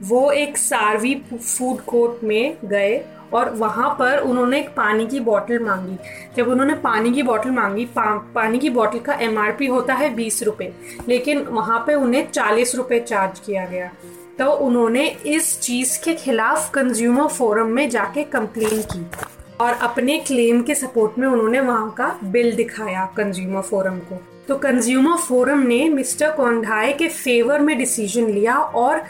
वो 0.00 0.32
एक 0.32 0.56
सारवी 0.56 1.22
फ़ूड 1.34 1.80
कोर्ट 1.80 2.24
में 2.24 2.56
गए। 2.64 3.04
और 3.34 3.50
वहाँ 3.50 3.88
पर 3.98 4.18
उन्होंने 4.18 4.60
एक 4.60 4.68
पानी 4.68 5.06
की 5.06 5.20
बोतल 5.20 5.58
मांगी। 5.58 5.96
जब 6.36 6.48
उन्होंने 6.48 6.74
पानी 6.74 7.12
की 7.12 7.22
बोतल 7.22 7.50
मांगी 7.50 7.84
पा, 7.84 8.16
पानी 8.34 8.58
की 8.58 8.70
बोतल 8.70 8.98
का 8.98 9.14
एमआरपी 9.14 9.66
होता 9.66 9.94
है 9.94 10.14
बीस 10.14 10.42
रुपये 10.42 10.72
लेकिन 11.08 11.42
वहाँ 11.42 11.78
पे 11.86 11.94
उन्हें 11.94 12.30
चालीस 12.30 12.74
रुपये 12.74 13.00
चार्ज 13.00 13.38
किया 13.38 13.66
गया। 13.66 13.90
तो 14.38 14.52
उन्होंने 14.52 15.06
इस 15.26 15.60
चीज़ 15.60 15.98
के 16.04 16.14
खिलाफ 16.14 16.70
कंज्यूमर 16.70 17.26
फोरम 17.26 17.66
में 17.66 17.88
जाके 17.90 18.24
कंप्लेन 18.24 18.82
की 18.82 19.06
और 19.60 19.72
अपने 19.72 20.18
क्लेम 20.18 20.62
के 20.62 20.74
सपोर्ट 20.74 21.18
में 21.18 21.28
उन्होंने 21.28 21.60
वहाँ 21.60 21.90
का 21.90 22.18
बिल 22.24 22.56
दिखाया 22.56 23.04
कंज्यूमर 23.16 23.60
फोरम 23.60 23.98
को। 23.98 24.22
तो 24.48 24.56
कंज्यूमर 24.56 25.16
फोरम 25.16 25.58
ने 25.58 25.88
मिस्टर 25.88 26.30
कोंडाई 26.30 26.92
के 26.92 27.08
फेवर 27.08 27.60
में 27.60 27.78
डिसीज़न 27.78 28.28
लिया 28.30 28.58
और 28.58 29.02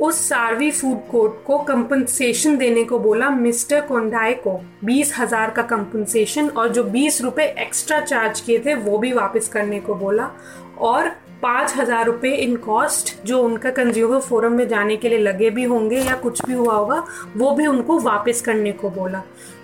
उस 0.00 0.18
सार्वी 0.28 0.70
फ़ूड 0.70 0.98
कोर्ट 1.10 1.32
को 1.46 1.58
कंपनसेशन 1.58 2.56
देने 2.56 2.84
को 2.84 2.98
बोला 2.98 3.28
मिस्टर 3.30 3.80
कोंडाई 3.80 4.34
को। 4.36 4.58
बीस 4.84 5.12
हज़ार 5.18 5.50
का 5.50 5.62
कंपनसेशन 5.62 6.48
और 6.48 6.68
जो 6.68 6.84
बीस 6.84 7.20
रुपए 7.22 7.44
एक्स्ट्रा 7.58 8.00
चार्ज 8.00 8.40
किए 8.40 8.58
थे, 8.58 8.74
वो 8.74 8.98
भी 8.98 9.12
वापस 9.12 9.48
करने 9.48 9.80
को 9.80 9.94
बोला। 9.94 10.30
और 10.80 11.08
पाँच 11.42 11.74
हज़ार 11.76 12.06
रुपये 12.06 12.34
इन 12.36 12.56
कॉस्ट 12.56 13.14
जो 13.26 13.42
उनका 13.42 13.70
कंज्यूमर 13.70 14.20
फोरम 14.20 14.52
में 14.52 14.66
जाने 14.68 14.96
के 14.96 15.08
लिए 15.08 15.18
लगे 15.18 15.50
भी 15.50 15.64
होंगे 15.64 15.98
या 15.98 16.14
कुछ 16.16 16.44
भी 16.46 16.54
हुआ 16.54 16.74
होगा, 16.74 17.02
वो 17.36 17.50
भी 17.50 17.66
उनको 17.66 17.98
वापस 18.00 18.40
करने 18.40 18.72
को 18.72 18.90
बोला। 18.90 19.22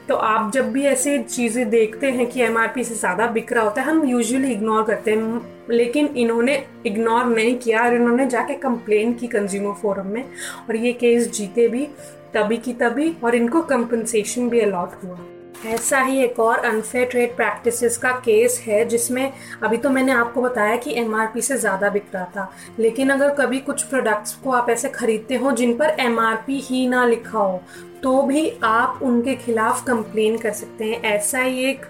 तो 0.09 0.15
आप 0.15 0.51
जब 0.53 0.71
भी 0.73 0.85
ऐसे 0.87 1.19
चीज़ें 1.19 1.69
देखते 1.71 2.11
हैं 2.11 2.27
कि 2.27 2.41
एमआरपी 2.43 2.85
से 2.85 2.95
ज़्यादा 2.95 3.27
बिक 3.27 3.53
रहा 3.53 3.65
होता 3.65 3.83
है, 3.83 3.89
हम 3.89 4.05
यूजुअली 4.05 4.53
इग्नोर 4.53 4.83
करते 4.85 5.11
हैं। 5.11 5.55
लेकिन 5.71 6.07
इन्होंने 6.07 6.63
इग्नोर 6.87 7.25
नहीं 7.25 7.55
किया 7.59 7.83
और 7.83 7.95
इन्होंने 7.95 8.27
जाके 8.27 8.55
कंप्लेन 8.57 9.15
की 9.15 9.27
कंज्यूमर 9.27 9.75
फोरम 9.75 10.07
में। 10.07 10.25
और 10.69 10.77
ये 10.77 10.93
केस 10.93 11.31
जीते 11.31 11.69
भी, 11.69 11.87
तभी 12.35 12.57
की 12.57 12.73
तभी, 12.73 13.15
और 13.25 13.35
इनको 13.35 13.63
कंपनसेशन 13.63 14.49
भी 14.49 14.61
अलॉट 14.61 15.03
हुआ। 15.05 15.19
ऐसा 15.67 16.01
ही 16.01 16.19
एक 16.23 16.39
और 16.41 16.59
अनफेयर 16.59 17.07
ट्रेड 17.07 17.35
प्रैक्टिसेस 17.37 17.97
का 17.97 18.11
केस 18.25 18.59
है, 18.67 18.85
जिसमें 18.85 19.33
अभी 19.63 19.77
तो 19.77 19.91
मैंने 19.91 20.13
आपको 20.13 20.43
बताया 20.43 20.77
कि 20.77 20.95
एमआरपी 21.01 21.43
से 21.43 21.57
ज़्यादा 21.59 21.91
बिक 21.91 22.05
रहा 22.15 22.25
था। 22.37 22.51
लेकिन 22.79 23.11
अगर 23.11 23.31
कभी 23.35 23.59
कुछ 23.61 23.83
प्रोडक्ट्स 23.83 24.35
को 24.35 24.51
आप 24.51 24.71
ऐसे 24.71 24.89
खरीदते 24.89 25.37
हो 25.37 25.53
जिन 25.53 25.73
पर 25.77 25.97
एमआरपी 26.01 26.59
ही 26.61 26.87
ना 26.89 27.05
लिखा 27.07 27.39
हो 27.39 27.63
तो 28.03 28.23
भी 28.23 28.51
आप 28.65 29.01
उनके 29.03 29.35
खिलाफ 29.35 29.85
कंप्लेन 29.85 30.37
कर 30.39 30.53
सकते 30.53 30.85
हैं। 30.85 31.03
ऐसा 31.03 31.39
ही 31.39 31.65
एक 31.65 31.87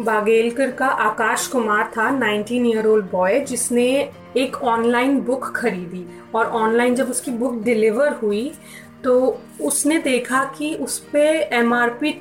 बागेलकर 0.00 0.70
का 0.70 0.86
आकाश 0.86 1.46
कुमार 1.46 1.90
था 1.96 2.08
19 2.12 2.66
ईयर 2.66 2.86
ओल्ड 2.86 3.10
बॉय 3.10 3.40
जिसने 3.40 3.88
एक 4.36 4.56
ऑनलाइन 4.56 5.20
बुक 5.20 5.52
खरीदी। 5.56 6.04
और 6.34 6.46
ऑनलाइन 6.46 6.94
जब 6.94 7.10
उसकी 7.10 7.30
बुक 7.30 7.62
डिलीवर 7.62 8.12
हुई 8.12 8.50
तो 9.04 9.18
उसने 9.60 9.98
देखा 9.98 10.44
कि 10.58 10.74
उस 10.74 10.98
पर 11.06 11.26
एम 11.52 11.74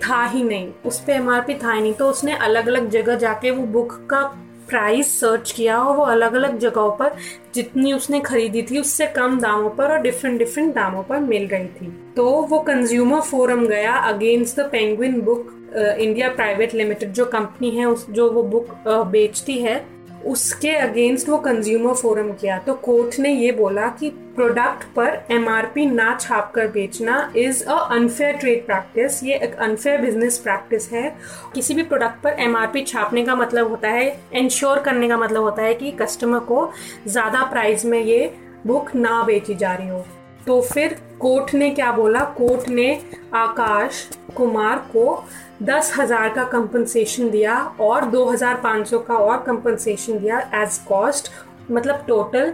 था 0.03 0.23
ही 0.25 0.43
नहीं। 0.43 0.71
उस 0.85 0.99
पर 0.99 1.13
एम 1.13 1.29
था 1.31 1.71
ही 1.71 1.81
नहीं 1.81 1.93
तो 1.93 2.09
उसने 2.09 2.37
अलग 2.37 2.67
अलग 2.67 2.89
जगह 2.89 3.15
जाके 3.15 3.51
वो 3.51 3.65
बुक 3.67 3.93
का 4.09 4.21
प्राइस 4.69 5.19
सर्च 5.19 5.51
किया 5.51 5.77
और 5.79 5.95
वो 5.97 6.03
अलग 6.05 6.33
अलग 6.33 6.57
जगहों 6.59 6.91
पर 6.91 7.15
जितनी 7.55 7.93
उसने 7.93 8.19
खरीदी 8.19 8.61
थी 8.61 8.79
उससे 8.79 9.07
कम 9.07 9.39
दामों 9.39 9.69
पर 9.69 9.91
और 9.91 10.01
डिफरेंट 10.01 10.39
डिफरेंट 10.39 10.73
दामों 10.75 11.03
पर 11.03 11.19
मिल 11.19 11.47
रही 11.47 11.67
थी। 11.67 11.91
तो 12.15 12.29
वो 12.41 12.59
कंज्यूमर 12.59 13.21
फोरम 13.21 13.65
गया 13.65 13.93
against 14.05 14.59
the 14.59 14.69
Penguin 14.71 15.21
book 15.21 15.53
India 15.75 16.29
private 16.29 16.73
limited 16.73 17.11
जो 17.13 17.25
कंपनी 17.25 17.69
है 17.71 17.85
उस 17.85 18.09
जो 18.09 18.29
वो 18.31 18.43
बुक 18.43 18.67
uh, 18.87 19.05
बेचती 19.07 19.57
है 19.57 19.85
उसके 20.25 20.69
अगेंस्ट 20.69 21.29
वो 21.29 21.37
कंज्यूमर 21.37 21.93
फोरम 21.93 22.31
किया। 22.33 22.57
तो 22.57 22.73
कोर्ट 22.73 23.19
ने 23.19 23.33
ये 23.33 23.51
बोला 23.51 23.87
कि 23.99 24.09
प्रोडक्ट 24.37 24.83
पर 24.95 25.19
एमआरपी 25.31 25.85
ना 25.85 26.13
छाप 26.21 26.51
कर 26.55 26.67
बेचना 26.71 27.13
is 27.37 27.63
a 27.65 27.75
unfair 27.91 28.35
trade 28.37 28.65
practice 28.65 29.23
ये 29.23 29.35
एक 29.35 29.55
अनफेयर 29.57 30.01
बिज़नेस 30.01 30.37
प्रैक्टिस 30.39 30.91
है। 30.91 31.09
किसी 31.55 31.73
भी 31.73 31.83
प्रोडक्ट 31.83 32.21
पर 32.23 32.39
एमआरपी 32.39 32.83
छापने 32.83 33.23
का 33.25 33.35
मतलब 33.35 33.69
होता 33.69 33.89
है 33.89 34.05
इंश्योर 34.35 34.79
करने 34.79 35.07
का 35.09 35.17
मतलब 35.17 35.43
होता 35.43 35.63
है 35.63 35.73
कि 35.73 35.91
कस्टमर 36.01 36.39
को 36.51 36.69
ज़्यादा 37.07 37.43
प्राइस 37.45 37.85
में 37.85 37.99
ये 37.99 38.31
बुक 38.67 38.95
ना 38.95 39.21
बेची 39.23 39.55
जा 39.55 39.73
रही 39.73 39.87
हो। 39.89 40.05
तो 40.47 40.61
फिर 40.63 40.97
कोर्ट 41.19 41.53
ने 41.53 41.69
क्या 41.71 41.91
बोला? 41.91 42.23
कोर्ट 42.37 42.69
ने 42.69 42.89
आकाश 43.35 44.07
कुमार 44.35 44.77
को 44.91 45.23
दस 45.63 45.93
हज़ार 45.97 46.29
का 46.33 46.43
कंपनसेशन 46.47 47.29
दिया 47.29 47.57
और 47.81 48.05
दो 48.07 48.25
हज़ार 48.25 48.61
पाँच 48.63 48.87
सौ 48.87 48.99
का 49.01 49.15
और 49.15 49.43
कंपनसेशन 49.43 50.19
दिया 50.19 50.39
एज 50.55 50.77
कॉस्ट 50.87 51.31
मतलब 51.71 52.03
टोटल 52.07 52.53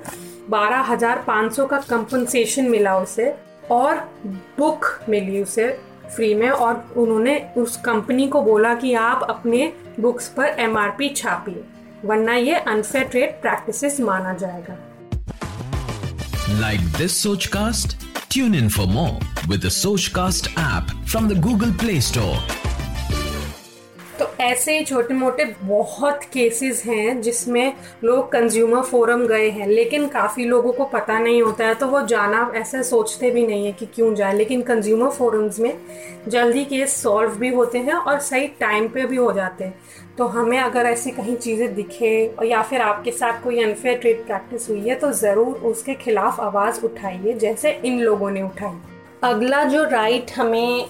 बारह 0.50 0.80
हज़ार 0.80 1.24
पाँच 1.28 1.56
सौ 1.56 1.66
का 1.66 1.78
कंपनसेशन 1.78 2.70
मिला 2.70 3.00
उसे 3.00 3.36
और 3.72 4.12
बुक 4.58 5.00
मिली 5.10 5.42
उसे 5.42 5.80
फ्री 6.16 6.36
में 6.36 6.50
और 6.50 6.94
उन्होंने 6.98 7.50
उस 7.58 7.78
कंपनी 7.78 8.28
को 8.28 8.42
बोला 8.42 8.76
कि 8.76 8.94
आप 8.94 9.28
अपने 9.30 9.74
बुक्स 10.00 10.28
पर 10.28 10.46
एमआरपी 10.46 11.10
छापिए, 11.10 11.64
वरना 12.06 12.34
ये 12.34 12.56
अनफेयर 12.56 13.06
ट्रेड 13.06 13.42
प्रैक्टिसेस 13.42 14.00
माना 14.00 14.34
जाएगा 14.34 14.78
like 16.60 16.80
this 16.80 17.24
Sochcast 17.46 18.04
in 18.38 18.56
in 18.56 18.70
for 18.70 18.88
more 18.88 19.48
with 19.48 19.62
Sochcast 19.62 20.48
app 20.58 20.92
from 21.14 21.30
the 21.30 21.40
Google 21.48 21.74
Play 21.84 22.00
Store. 22.02 22.38
तो 22.38 22.73
ऐसे 24.44 24.84
छोटे 24.86 25.14
मोटे 25.14 25.44
बहुत 25.64 26.24
केसेस 26.34 26.82
हैं 26.86 27.22
जिसमें 27.22 27.74
लोग 28.04 28.32
कंज्यूमर 28.32 28.82
फोरम 28.82 29.26
गए 29.28 29.50
हैं, 29.50 29.68
लेकिन 29.68 30.08
काफ़ी 30.08 30.46
लोगों 30.46 30.72
को 30.74 30.86
पता 30.86 31.20
नहीं 31.20 31.42
होता 31.42 31.68
है 31.68 31.76
तो 31.76 31.88
वो 31.88 32.02
जाना 32.08 32.52
ऐसे 32.56 32.84
सोचते 32.84 33.30
भी 33.32 33.46
नहीं 33.48 33.66
है 33.66 33.72
कि 33.72 33.86
क्यों 33.86 34.14
जाए, 34.16 34.34
लेकिन 34.34 34.62
कंज्यूमर 34.62 35.10
फोरम्स 35.10 35.60
में 35.60 35.74
जल्दी 36.28 36.66
केस 36.66 37.02
सॉल्व 37.04 37.36
भी 37.36 37.50
होते 37.50 37.78
हैं 37.80 37.94
और 37.94 38.20
सही 38.22 38.48
टाइम 38.60 38.88
पे 38.88 39.06
भी 39.06 39.16
हो 39.16 39.32
जाते 39.34 39.64
हैं। 39.64 39.74
तो 40.18 40.26
हमें 40.28 40.58
अगर 40.60 40.86
ऐसी 40.86 41.12
कहीं 41.12 41.36
चीज़ें 41.38 41.74
दिखे 41.76 42.14
या 42.46 42.62
फिर 42.62 42.82
आपके 42.82 43.12
साथ 43.12 43.44
कोई 43.44 43.64
अनफेयर 43.64 43.98
ट्रेड 43.98 44.26
प्रैक्टिस 44.26 44.70
हुई 44.70 44.88
है 44.90 44.96
तो 44.96 45.12
ज़रूर 45.14 45.56
उसके 45.66 45.94
खिलाफ 45.96 46.40
आवाज़ 46.42 46.82
उठाइए, 46.86 47.34
जैसे 47.34 47.72
इन 47.86 48.00
लोगों 48.00 48.32
ने 48.32 48.42
उठाई। 48.42 48.78
अगला 49.24 49.64
जो 49.64 49.84
राइट 49.84 50.32
हमें 50.32 50.86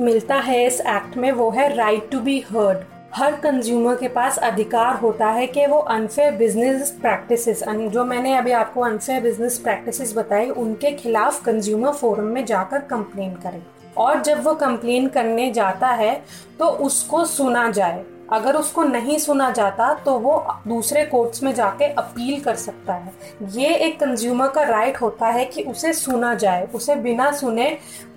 मिलता 0.00 0.34
है 0.34 0.66
इस 0.66 0.80
एक्ट 0.80 1.16
में, 1.16 1.30
वो 1.32 1.50
है 1.50 1.74
राइट 1.76 2.10
टू 2.10 2.20
बी 2.20 2.38
हर्ड 2.50 2.84
हर 3.14 3.36
कंज्यूमर 3.36 3.94
के 3.96 4.08
पास 4.08 4.38
अधिकार 4.38 4.96
होता 4.96 5.26
है 5.26 5.46
कि 5.46 5.66
वो 5.66 5.78
अनफेयर 5.78 6.32
बिज़नेस 6.32 6.90
प्रैक्टिसेस 7.00 7.62
जो 7.68 8.04
मैंने 8.04 8.36
अभी 8.36 8.52
आपको 8.52 8.80
अनफेयर 8.80 9.22
बिज़नेस 9.22 9.58
प्रैक्टिसेस 9.58 10.12
बताई 10.16 10.50
उनके 10.56 10.90
खिलाफ 10.92 11.42
कंज्यूमर 11.44 11.92
फोरम 11.92 12.24
में 12.24 12.44
जाकर 12.46 12.80
कंप्लेन 12.80 13.34
करें। 13.36 13.62
और 13.96 14.20
जब 14.22 14.42
वो 14.44 14.54
कंप्लेन 14.54 15.08
करने 15.08 15.50
जाता 15.52 15.88
है 15.88 16.14
तो 16.58 16.66
उसको 16.66 17.24
सुना 17.24 17.70
जाए। 17.70 18.04
अगर 18.32 18.56
उसको 18.56 18.82
नहीं 18.82 19.18
सुना 19.18 19.50
जाता 19.50 19.92
तो 19.94 20.18
वो 20.18 20.36
दूसरे 20.68 21.04
कोर्ट्स 21.04 21.42
में 21.42 21.52
जाके 21.54 21.84
अपील 21.94 22.40
कर 22.40 22.54
सकता 22.56 22.94
है। 22.94 23.12
ये 23.52 23.74
एक 23.76 23.98
कंज्यूमर 24.00 24.48
का 24.48 24.62
राइट 24.64 25.00
होता 25.00 25.26
है 25.28 25.44
कि 25.44 25.62
उसे 25.62 25.92
सुना 25.92 26.34
जाए। 26.34 26.68
उसे 26.74 26.96
बिना 26.96 27.30
सुने 27.32 27.70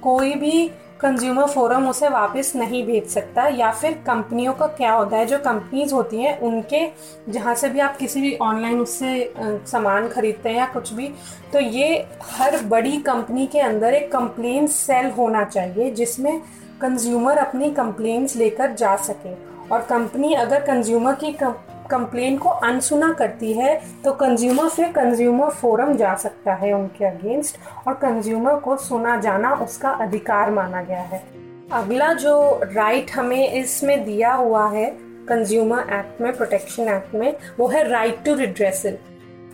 कोई 0.03 0.33
भी 0.35 0.69
कंज्यूमर 0.99 1.45
फोरम 1.47 1.87
उसे 1.89 2.07
वापस 2.09 2.51
नहीं 2.55 2.85
भेज 2.85 3.07
सकता, 3.07 3.47
या 3.47 3.71
फिर 3.71 3.91
कंपनियों 4.07 4.53
का 4.53 4.67
क्या 4.67 4.91
होता 4.93 5.17
है, 5.17 5.25
जो 5.25 5.37
कंपनीज़ 5.39 5.93
होती 5.93 6.17
हैं, 6.17 6.39
उनके 6.39 6.85
जहाँ 7.29 7.53
से 7.55 7.69
भी 7.69 7.79
आप 7.79 7.97
किसी 7.97 8.21
भी 8.21 8.35
ऑनलाइन 8.41 8.79
उससे 8.79 9.33
सामान 9.67 10.07
खरीदते 10.07 10.49
हैं 10.49 10.57
या 10.57 10.65
कुछ 10.73 10.93
भी 10.93 11.07
तो 11.53 11.59
ये 11.59 12.05
हर 12.31 12.59
बड़ी 12.65 12.97
कंपनी 13.01 13.45
के 13.47 13.59
अंदर 13.59 13.93
एक 13.93 14.11
कंप्लेन 14.11 14.67
सेल 14.69 15.09
होना 15.11 15.43
चाहिए, 15.45 15.91
जिसमें 15.91 16.41
कंज्यूमर 16.81 17.37
अपनी 17.37 17.71
कंप्लेंट्स 17.71 18.35
लेकर 18.35 18.73
जा 18.73 18.95
सके। 18.97 19.33
और 19.67 19.81
कंपनी 19.81 20.33
अगर 20.33 20.61
कंज्यूमर 20.61 21.15
की 21.15 21.31
कंप्लेन 21.91 22.37
को 22.37 22.49
अनसुना 22.49 23.11
करती 23.13 23.53
है 23.53 23.81
तो 24.05 24.11
कंज्यूमर 24.13 24.69
से 24.69 24.87
कंज्यूमर 24.89 25.49
फोरम 25.51 25.93
जा 25.93 26.13
सकता 26.15 26.53
है 26.53 26.73
उनके 26.73 27.05
अगेंस्ट 27.05 27.57
और 27.87 27.93
कंज्यूमर 27.93 28.55
को 28.55 28.77
सुना 28.77 29.17
जाना 29.17 29.53
उसका 29.55 29.89
अधिकार 29.89 30.51
माना 30.51 30.81
गया 30.81 31.01
है। 31.01 31.23
अगला 31.71 32.13
जो 32.13 32.59
राइट 32.63 33.11
हमें 33.11 33.51
इसमें 33.51 34.03
दिया 34.05 34.33
हुआ 34.33 34.69
है 34.69 34.85
कंज्यूमर 35.29 35.79
एक्ट 35.93 36.21
में 36.21 36.35
प्रोटेक्शन 36.37 36.87
एक्ट 36.87 37.15
में, 37.15 37.33
वो 37.59 37.67
है 37.67 37.87
राइट 37.89 38.23
टू 38.25 38.33
रिड्रेसल 38.35 38.97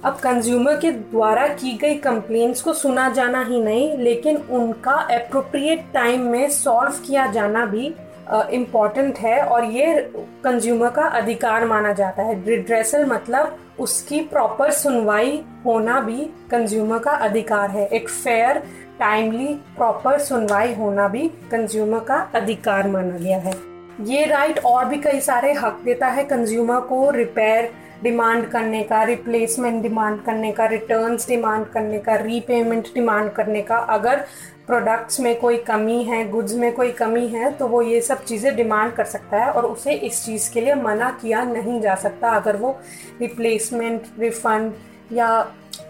अब 0.06 0.14
कंज्यूमर 0.14 0.78
के 0.78 0.92
द्वारा 0.92 1.48
की 1.48 1.78
गई 1.78 1.96
कंप्लेंट्स 1.96 2.62
को 2.62 2.74
सुना 2.74 3.10
जाना 3.10 3.44
ही 3.44 3.62
नहीं, 3.62 3.98
लेकिन 3.98 4.38
उनका 4.38 4.92
अप्रोप्रिएट 4.92 5.86
टाइम 5.94 6.22
में 6.22 6.50
सॉल्व 6.50 6.92
किया 7.08 7.26
जाना 7.28 7.66
भी 7.66 7.94
इंपॉर्टेंट 8.28 9.18
है 9.18 9.40
और 9.42 9.64
ये 9.64 9.96
कंज्यूमर 10.44 10.90
का 10.90 11.04
अधिकार 11.12 11.66
माना 11.66 11.92
जाता 11.94 12.24
है। 12.24 12.44
रिड्रेसल 12.46 13.06
मतलब 13.06 13.58
उसकी 13.80 14.20
प्रॉपर 14.22 14.72
सुनवाई 14.72 15.44
होना 15.66 16.00
भी 16.02 16.26
कंज्यूमर 16.52 17.00
का 17.00 17.12
अधिकार 17.12 17.70
है। 17.70 17.88
एक 17.88 18.10
फेयर 18.10 18.62
टाइमली 19.00 19.54
प्रॉपर 19.78 20.20
सुनवाई 20.20 20.74
होना 20.74 21.08
भी 21.08 21.28
कंज्यूमर 21.52 22.00
का 22.00 22.20
अधिकार 22.36 22.88
माना 22.88 23.18
गया 23.18 23.38
है। 23.38 23.54
ये 24.02 24.26
राइट 24.26 24.60
और 24.66 24.86
भी 24.86 24.98
कई 24.98 25.20
सारे 25.22 25.52
हक 25.54 25.82
देता 25.86 26.08
है 26.08 26.24
कंज्यूमर 26.24 26.80
को 26.80 27.10
रिपेयर 27.10 27.72
डिमांड 28.04 28.46
करने 28.46 28.82
का 28.84 29.04
रिप्लेसमेंट 29.04 29.82
डिमांड 29.84 30.22
करने 30.24 30.52
का 30.52 30.66
रिटर्न्स 30.66 31.28
डिमांड 31.28 31.66
करने 31.66 32.00
का 32.00 32.16
रीपेमेंट 32.16 32.88
डिमांड 32.96 33.32
करने 33.32 33.62
का। 33.62 33.78
अगर 33.78 34.26
प्रोडक्ट्स 34.68 35.20
में 35.20 35.40
कोई 35.40 35.58
कमी 35.58 36.04
है 36.04 36.28
गुड्स 36.30 36.54
में 36.54 36.72
कोई 36.74 36.92
कमी 36.92 37.28
है 37.28 37.52
तो 37.52 37.68
वो 37.68 37.82
ये 37.82 38.00
सब 38.02 38.24
चीज़ें 38.24 38.56
डिमांड 38.56 38.94
कर 38.94 39.06
सकता 39.06 39.44
है 39.44 39.52
और 39.52 39.66
उसे 39.66 39.94
इस 39.94 40.24
चीज़ 40.26 40.52
के 40.54 40.62
लिए 40.62 40.76
मना 40.76 41.10
किया 41.22 41.44
नहीं 41.44 41.80
जा 41.82 41.96
सकता 41.96 42.30
अगर 42.30 42.58
वो 42.58 42.78
रिप्लेसमेंट 43.22 44.08
रिफंड 44.20 44.74
या 45.14 45.30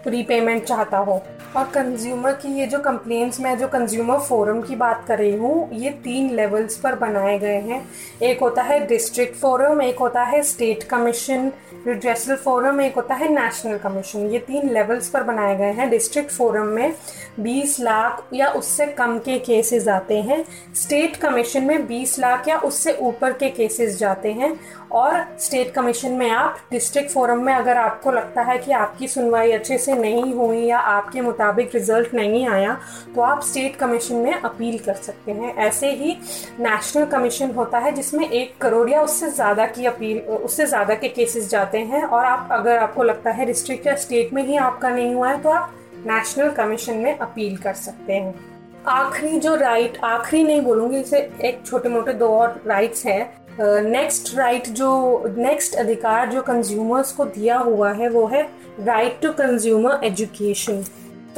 रीपेमेंट 0.06 0.62
चाहता 0.64 0.98
हो। 0.98 1.22
और 1.56 1.64
कंज्यूमर 1.64 2.32
की 2.32 2.48
ये 2.58 2.66
जो 2.66 2.78
कंप्लेंट्स 2.78 3.40
मैं 3.40 3.56
जो 3.58 3.68
कंज्यूमर 3.68 4.18
फोरम 4.18 4.60
की 4.62 4.76
बात 4.76 5.04
कर 5.08 5.18
रही 5.18 5.36
हूँ, 5.36 5.68
ये 5.72 5.90
तीन 6.04 6.30
लेवल्स 6.34 6.76
पर 6.76 6.94
बनाए 6.94 7.38
गए 7.38 7.60
हैं। 7.60 7.82
एक 8.22 8.40
होता 8.40 8.62
है 8.62 8.78
डिस्ट्रिक्ट 8.86 9.36
फोरम 9.36 9.82
एक 9.82 9.98
होता 9.98 10.22
है 10.22 10.42
स्टेट 10.42 10.82
कमीशन 10.82 11.50
रिड्रेसल 11.86 12.36
फोरम 12.36 12.80
एक 12.80 12.94
होता 12.94 13.14
है 13.14 13.28
नेशनल 13.30 13.76
कमीशन 13.78 14.26
ये 14.26 14.38
तीन 14.38 14.70
लेवल्स 14.70 15.08
पर 15.08 15.22
बनाए 15.22 15.54
गए 15.56 15.72
हैं। 15.72 15.88
डिस्ट्रिक्ट 15.90 16.30
फोरम 16.30 16.66
में 16.68 16.94
20 17.40 17.78
लाख 17.80 18.22
या 18.34 18.48
उससे 18.52 18.86
कम 18.88 19.18
के 19.18 19.38
केसेस 19.40 19.86
आते 19.88 20.20
हैं। 20.22 20.44
स्टेट 20.76 21.16
कमीशन 21.16 21.64
में 21.64 21.86
20 21.86 22.18
लाख 22.18 22.48
या 22.48 22.58
उससे 22.60 22.96
ऊपर 23.02 23.32
के 23.32 23.50
केसेस 23.50 23.98
जाते 23.98 24.32
हैं। 24.32 24.58
और 24.92 25.24
स्टेट 25.40 25.70
कमीशन 25.74 26.12
में 26.12 26.30
आप 26.30 26.58
डिस्ट्रिक्ट 26.70 27.10
फोरम 27.10 27.40
में 27.44 27.52
अगर 27.54 27.76
आपको 27.76 28.10
लगता 28.12 28.42
है 28.42 28.56
कि 28.58 28.72
आपकी 28.72 29.08
सुनवाई 29.08 29.50
अच्छे 29.52 29.78
से 29.78 29.94
नहीं 29.94 30.32
हुई 30.34 30.58
या 30.58 30.78
आपके 30.78 31.20
मुताबिक 31.20 31.74
रिज़ल्ट 31.74 32.14
नहीं 32.14 32.46
आया 32.48 32.76
तो 33.14 33.20
आप 33.20 33.42
स्टेट 33.44 33.76
कमीशन 33.76 34.16
में 34.16 34.32
अपील 34.34 34.78
कर 34.78 34.94
सकते 34.96 35.32
हैं। 35.32 35.54
ऐसे 35.56 35.90
ही 35.92 36.16
नेशनल 36.60 37.04
कमीशन 37.06 37.50
होता 37.52 37.78
है 37.78 37.92
जिसमें 37.92 38.28
एक 38.28 38.56
करोड़ 38.60 38.88
या 38.90 39.02
उससे 39.02 39.30
ज़्यादा 39.30 39.66
की 39.68 39.86
अपील 39.86 40.20
उससे 40.20 40.66
ज़्यादा 40.66 40.94
के 40.94 41.08
केसेस 41.10 41.50
जाते 41.50 41.75
हैं 41.78 42.02
और 42.02 42.24
आप, 42.24 42.48
अगर 42.52 42.78
आपको 42.78 43.02
लगता 43.02 43.30
है 43.30 43.46
डिस्ट्रिक्ट 43.46 43.86
या 43.86 43.94
स्टेट 43.96 44.32
में 44.32 44.42
ही 44.42 44.56
आपका 44.56 44.88
नहीं 44.88 45.14
हुआ 45.14 45.30
है 45.30 45.40
तो 45.42 45.48
आप 45.48 45.72
नेशनल 46.06 46.50
कमीशन 46.50 46.94
में 46.94 47.18
अपील 47.18 47.56
कर 47.56 47.74
सकते 47.74 48.12
हैं। 48.12 48.34
आखिरी 48.86 49.38
जो 49.40 49.54
राइट 49.54 49.98
आखिरी 50.04 50.42
नहीं 50.44 50.60
बोलूँगी, 50.60 51.00
इसे 51.00 51.18
एक 51.44 51.62
छोटे 51.66 51.88
मोटे 51.88 52.12
दो 52.12 52.28
और 52.28 52.60
राइट्स 52.66 53.06
हैं। 53.06 53.80
नेक्स्ट 53.82 54.34
राइट 54.36 54.68
जो 54.68 55.34
नेक्स्ट 55.36 55.74
अधिकार 55.74 56.28
जो 56.28 56.42
कंज्यूमर्स 56.42 57.12
को 57.12 57.24
दिया 57.24 57.58
हुआ 57.58 57.92
है, 57.92 58.08
वो 58.08 58.26
है 58.26 58.42
राइट 58.80 59.18
टू 59.22 59.32
कंज्यूमर 59.32 60.00
एजुकेशन 60.04 60.84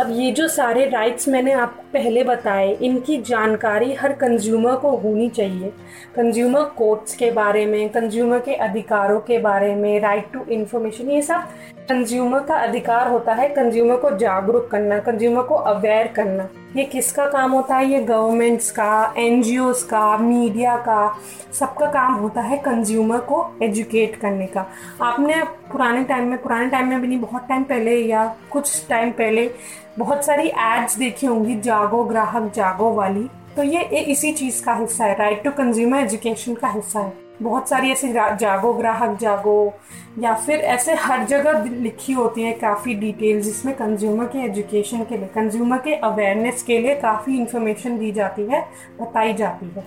अब 0.00 0.10
ये 0.10 0.30
जो 0.32 0.48
सारे 0.48 0.88
राइट्स 0.88 1.28
मैंने 1.28 1.52
आपको 1.52 1.82
पहले 1.92 2.22
बताए, 2.24 2.72
इनकी 2.72 3.16
जानकारी 3.22 3.92
हर 3.94 4.12
कंज्यूमर 4.12 4.74
को 4.76 4.90
होनी 4.96 5.28
चाहिए। 5.28 5.72
कंज्यूमर 6.16 6.64
कोर्ट्स 6.76 7.14
के 7.16 7.30
बारे 7.30 7.64
में 7.66 7.88
कंज्यूमर 7.88 8.38
के 8.38 8.54
अधिकारों 8.54 9.20
के 9.20 9.38
बारे 9.38 9.74
में 9.74 9.98
राइट 10.00 10.30
टू 10.32 10.44
इन्फॉर्मेशन 10.50 11.10
ये 11.10 11.22
सब 11.22 11.48
कंज्यूमर 11.88 12.40
का 12.40 12.56
अधिकार 12.56 13.08
होता 13.08 13.34
है 13.34 13.48
कंज्यूमर 13.48 13.96
को 13.96 14.10
जागरूक 14.16 14.68
करना 14.70 14.98
कंज्यूमर 14.98 15.42
को 15.42 15.54
अवेयर 15.54 16.06
करना। 16.06 16.48
ये 16.76 16.84
किसका 16.84 17.26
काम 17.26 17.52
होता 17.52 17.76
है? 17.76 17.86
ये 17.86 18.00
गवर्नमेंट्स 18.00 18.70
का 18.70 19.14
एन 19.18 19.42
का 19.90 20.16
मीडिया 20.18 20.76
का, 20.76 21.18
सबका 21.52 21.86
काम 21.86 22.14
होता 22.14 22.40
है 22.40 22.58
कंज्यूमर 22.58 23.18
को 23.18 23.44
एजुकेट 23.62 24.16
करने 24.16 24.46
का। 24.46 24.66
आपने 25.02 25.42
पुराने 25.72 26.04
टाइम 26.04 26.28
में, 26.28 26.38
पुराने 26.38 26.68
टाइम 26.70 26.88
में 26.88 27.00
भी 27.00 27.08
नहीं, 27.08 27.18
बहुत 27.18 27.46
टाइम 27.48 27.62
पहले 27.64 27.96
या 27.96 28.26
कुछ 28.50 28.86
टाइम 28.88 29.10
पहले 29.10 29.50
बहुत 29.98 30.24
सारी 30.24 30.48
एड्स 30.48 30.96
देखी 30.98 31.26
होंगी, 31.26 31.54
जागो 31.60 32.02
ग्राहक, 32.04 32.52
जागो 32.54 32.92
वाली। 32.94 33.28
तो 33.56 33.62
ये 33.62 33.82
इसी 33.82 34.32
चीज़ 34.32 34.62
का 34.64 34.74
हिस्सा 34.74 35.04
है 35.04 35.14
राइट 35.18 35.42
टू 35.44 35.50
कंज्यूमर 35.50 35.98
एजुकेशन 35.98 36.54
का 36.54 36.68
हिस्सा 36.68 37.00
है। 37.00 37.12
बहुत 37.42 37.68
सारी 37.68 37.90
ऐसे 37.90 38.08
जागो 38.12 38.72
ग्राहक, 38.72 39.18
जागो, 39.18 39.72
या 40.18 40.34
फिर 40.34 40.60
ऐसे 40.60 40.94
हर 40.94 41.24
जगह 41.24 41.64
लिखी 41.72 42.12
होती 42.12 42.42
है 42.42 42.52
काफ़ी 42.52 42.94
डिटेल 42.94 43.40
जिसमें 43.40 43.74
कंज्यूमर 43.74 44.24
के 44.24 44.44
एजुकेशन 44.44 45.04
के 45.04 45.16
लिए 45.16 45.28
कंज्यूमर 45.34 45.78
के 45.78 45.94
अवेयरनेस 45.94 46.62
के 46.62 46.78
लिए 46.78 46.94
काफ़ी 46.94 47.36
इंफॉर्मेशन 47.36 47.98
दी 47.98 48.12
जाती 48.12 48.42
है, 48.42 48.60
बताई 49.00 49.32
जाती 49.34 49.72
है। 49.76 49.84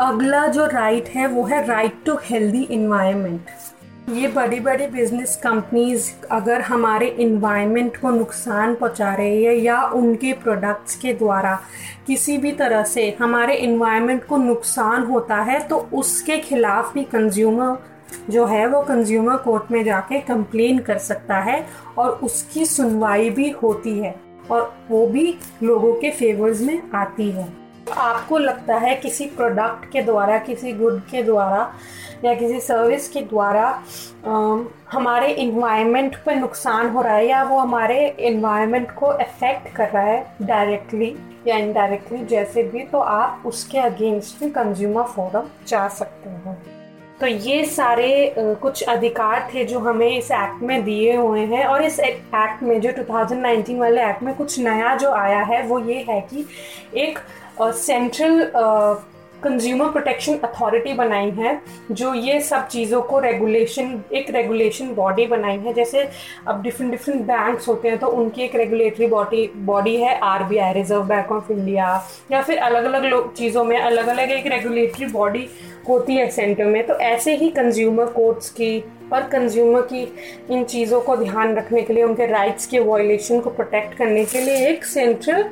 अगला 0.00 0.46
जो 0.46 0.66
राइट 0.66 1.08
है, 1.08 1.26
वो 1.26 1.44
है 1.44 1.64
राइट 1.66 2.04
टू 2.06 2.16
हेल्दी 2.24 2.62
इन्वायरमेंट 2.62 3.50
ये 4.10 4.28
बड़ी 4.28 4.60
बड़ी 4.60 4.86
बिज़नेस 4.86 5.36
कंपनीज़ 5.36 6.10
अगर 6.30 6.60
हमारे 6.60 7.06
इन्वायरमेंट 7.06 7.96
को 7.96 8.10
नुकसान 8.10 8.74
पहुँचा 8.74 9.14
रही 9.14 9.44
है 9.44 9.54
या 9.54 9.82
उनके 9.82 10.32
प्रोडक्ट्स 10.32 10.96
के 10.96 11.12
द्वारा 11.12 11.54
किसी 12.06 12.38
भी 12.38 12.52
तरह 12.52 12.82
से 12.84 13.16
हमारे 13.20 13.54
इन्वायरमेंट 13.54 14.24
को 14.24 14.36
नुकसान 14.36 15.02
होता 15.02 15.36
है 15.36 15.60
तो 15.68 15.76
उसके 15.92 16.38
खिलाफ 16.38 16.94
भी 16.94 17.04
कंज्यूमर 17.04 17.78
जो 18.30 18.46
है 18.46 18.66
वो 18.66 18.82
कंज्यूमर 18.82 19.36
कोर्ट 19.36 19.70
में 19.72 19.84
जाके 19.84 20.20
कंप्लेन 20.20 20.78
कर 20.78 20.98
सकता 20.98 21.38
है 21.40 21.66
और 21.98 22.10
उसकी 22.10 22.66
सुनवाई 22.66 23.30
भी 23.30 23.50
होती 23.50 23.98
है 23.98 24.14
और 24.50 24.74
वो 24.90 25.06
भी 25.06 25.34
लोगों 25.62 25.94
के 25.94 26.10
फेवर्स 26.10 26.60
में 26.60 26.82
आती 26.94 27.30
है। 27.30 27.61
आपको 27.90 28.38
लगता 28.38 28.76
है 28.76 28.94
किसी 28.96 29.26
प्रोडक्ट 29.26 29.90
के 29.92 30.02
द्वारा, 30.02 30.38
किसी 30.38 30.72
गुड 30.72 31.00
के 31.00 31.22
द्वारा 31.22 31.72
या 32.24 32.34
किसी 32.34 32.60
सर्विस 32.60 33.08
के 33.08 33.20
द्वारा 33.20 33.82
हमारे 34.92 35.32
इन्वायरमेंट 35.32 36.16
पर 36.16 36.34
नुकसान 36.34 36.88
हो 36.88 37.02
रहा 37.02 37.14
है 37.14 37.26
या 37.26 37.42
वो 37.42 37.58
हमारे 37.58 38.08
इन्वायरमेंट 38.20 38.90
को 38.90 39.06
अफेक्ट 39.06 39.68
कर 39.76 39.88
रहा 39.88 40.02
है 40.02 40.36
डायरेक्टली 40.42 41.16
या 41.46 41.56
इनडायरेक्टली 41.56 42.24
जैसे 42.26 42.62
भी 42.62 42.82
तो 42.82 42.98
आप 42.98 43.42
उसके 43.46 43.78
अगेंस्ट 43.78 44.40
भी 44.40 44.50
कंज्यूमर 44.50 45.02
फोरम 45.04 45.48
जा 45.68 45.88
सकते 45.88 46.30
हैं। 46.30 46.60
तो 47.20 47.26
ये 47.26 47.64
सारे 47.64 48.34
कुछ 48.38 48.82
अधिकार 48.82 49.48
थे 49.54 49.64
जो 49.64 49.78
हमें 49.78 50.18
इस 50.18 50.30
एक्ट 50.30 50.62
में 50.62 50.82
दिए 50.84 51.16
हुए 51.16 51.40
हैं 51.40 51.64
और 51.64 51.82
इस 51.82 51.98
एक्ट 52.00 52.62
में 52.62 52.80
जो 52.80 52.90
2019 52.92 53.78
वाले 53.78 54.04
एक्ट 54.04 54.22
में 54.22 54.34
कुछ 54.34 54.58
नया 54.60 54.94
जो 54.96 55.10
आया 55.10 55.42
है, 55.42 55.62
वो 55.62 55.78
ये 55.80 56.04
है 56.08 56.20
कि 56.20 56.46
एक 56.94 57.18
सेंट्रल 57.76 58.44
कंज्यूमर 59.42 59.88
प्रोटेक्शन 59.90 60.36
अथॉरिटी 60.38 60.92
बनाई 60.94 61.30
है, 61.30 61.60
जो 61.90 62.12
ये 62.14 62.40
सब 62.40 62.66
चीज़ों 62.68 63.00
को 63.02 63.18
रेगुलेशन 63.20 64.02
एक 64.14 64.30
रेगुलेशन 64.30 64.94
बॉडी 64.94 65.26
बनाई 65.26 65.58
है, 65.58 65.72
जैसे 65.74 66.08
अब 66.48 66.62
डिफरेंट 66.62 66.90
डिफरेंट 66.90 67.22
बैंक्स 67.22 67.68
होते 67.68 67.88
हैं 67.88 67.98
तो 67.98 68.06
उनकी 68.08 68.42
एक 68.42 68.54
रेगुलेटरी 68.56 69.06
बॉडी 69.06 69.46
बॉडी 69.56 69.96
है 69.96 70.18
RBI 70.20 70.72
reserve 70.72 71.02
bank 71.04 71.32
of 71.32 71.52
India 71.52 71.88
या 72.32 72.42
फिर 72.42 72.58
अलग 72.58 72.84
अलग 72.84 73.04
लोग, 73.04 73.34
चीज़ों 73.34 73.64
में 73.64 73.76
अलग 73.78 74.06
अलग 74.08 74.30
एक 74.30 74.46
रेगुलेटरी 74.46 75.06
बॉडी 75.12 75.46
होती 75.88 76.16
है 76.16 76.30
सेंटर 76.30 76.64
में 76.64 76.86
तो 76.86 76.98
ऐसे 77.02 77.34
ही 77.36 77.48
कंज्यूमर 77.50 78.06
कोर्ट्स 78.12 78.50
की 78.50 78.78
और 79.12 79.22
कंज्यूमर 79.28 79.80
की 79.82 80.02
इन 80.50 80.64
चीज़ों 80.64 81.00
को 81.00 81.16
ध्यान 81.16 81.54
रखने 81.56 81.82
के 81.82 81.92
लिए, 81.92 82.04
उनके 82.04 82.26
राइट्स 82.26 82.66
के 82.66 82.78
वायलेशन 82.80 83.40
को 83.40 83.50
प्रोटेक्ट 83.50 83.96
करने 83.98 84.24
के 84.24 84.40
लिए 84.40 84.68
एक 84.68 84.84
सेंट्रल 84.84 85.44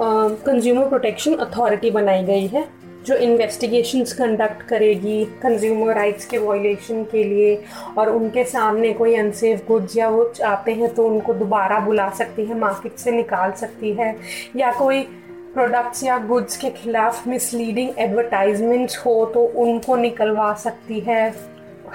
कंज्यूमर 0.00 0.88
प्रोटेक्शन 0.88 1.34
अथॉरिटी 1.34 1.90
बनाई 1.90 2.22
गई 2.24 2.46
है, 2.46 2.64
जो 3.06 3.14
इन्वेस्टिगेशंस 3.16 4.12
कंडक्ट 4.12 4.62
करेगी 4.62 5.24
कंज्यूमर 5.42 5.94
राइट्स 5.94 6.26
के 6.26 6.38
वायलेशन 6.38 7.02
के 7.04 7.24
लिए, 7.24 7.58
और 7.98 8.10
उनके 8.10 8.44
सामने 8.44 8.92
कोई 8.92 9.14
अनसेफ 9.16 9.66
गुड्स 9.68 9.96
या 9.96 10.08
वो 10.08 10.24
चाहते 10.36 10.72
हैं 10.72 10.94
तो 10.94 11.06
उनको 11.06 11.34
दोबारा 11.34 11.78
बुला 11.80 12.08
सकती 12.10 12.44
है 12.44 12.58
मार्केट 12.58 12.96
से 12.98 13.10
निकाल 13.10 13.52
सकती 13.52 13.92
है, 13.92 14.14
या 14.56 14.72
कोई 14.72 15.02
प्रोडक्ट्स 15.54 16.02
या 16.04 16.18
गुड्स 16.18 16.56
के 16.56 16.70
खिलाफ 16.72 17.26
मिसलीडिंग 17.28 17.90
एडवर्टाइजमेंट्स 17.98 18.98
हो 18.98 19.24
तो 19.34 19.44
उनको 19.56 19.96
निकलवा 19.96 20.52
सकती 20.54 21.00
है। 21.00 21.28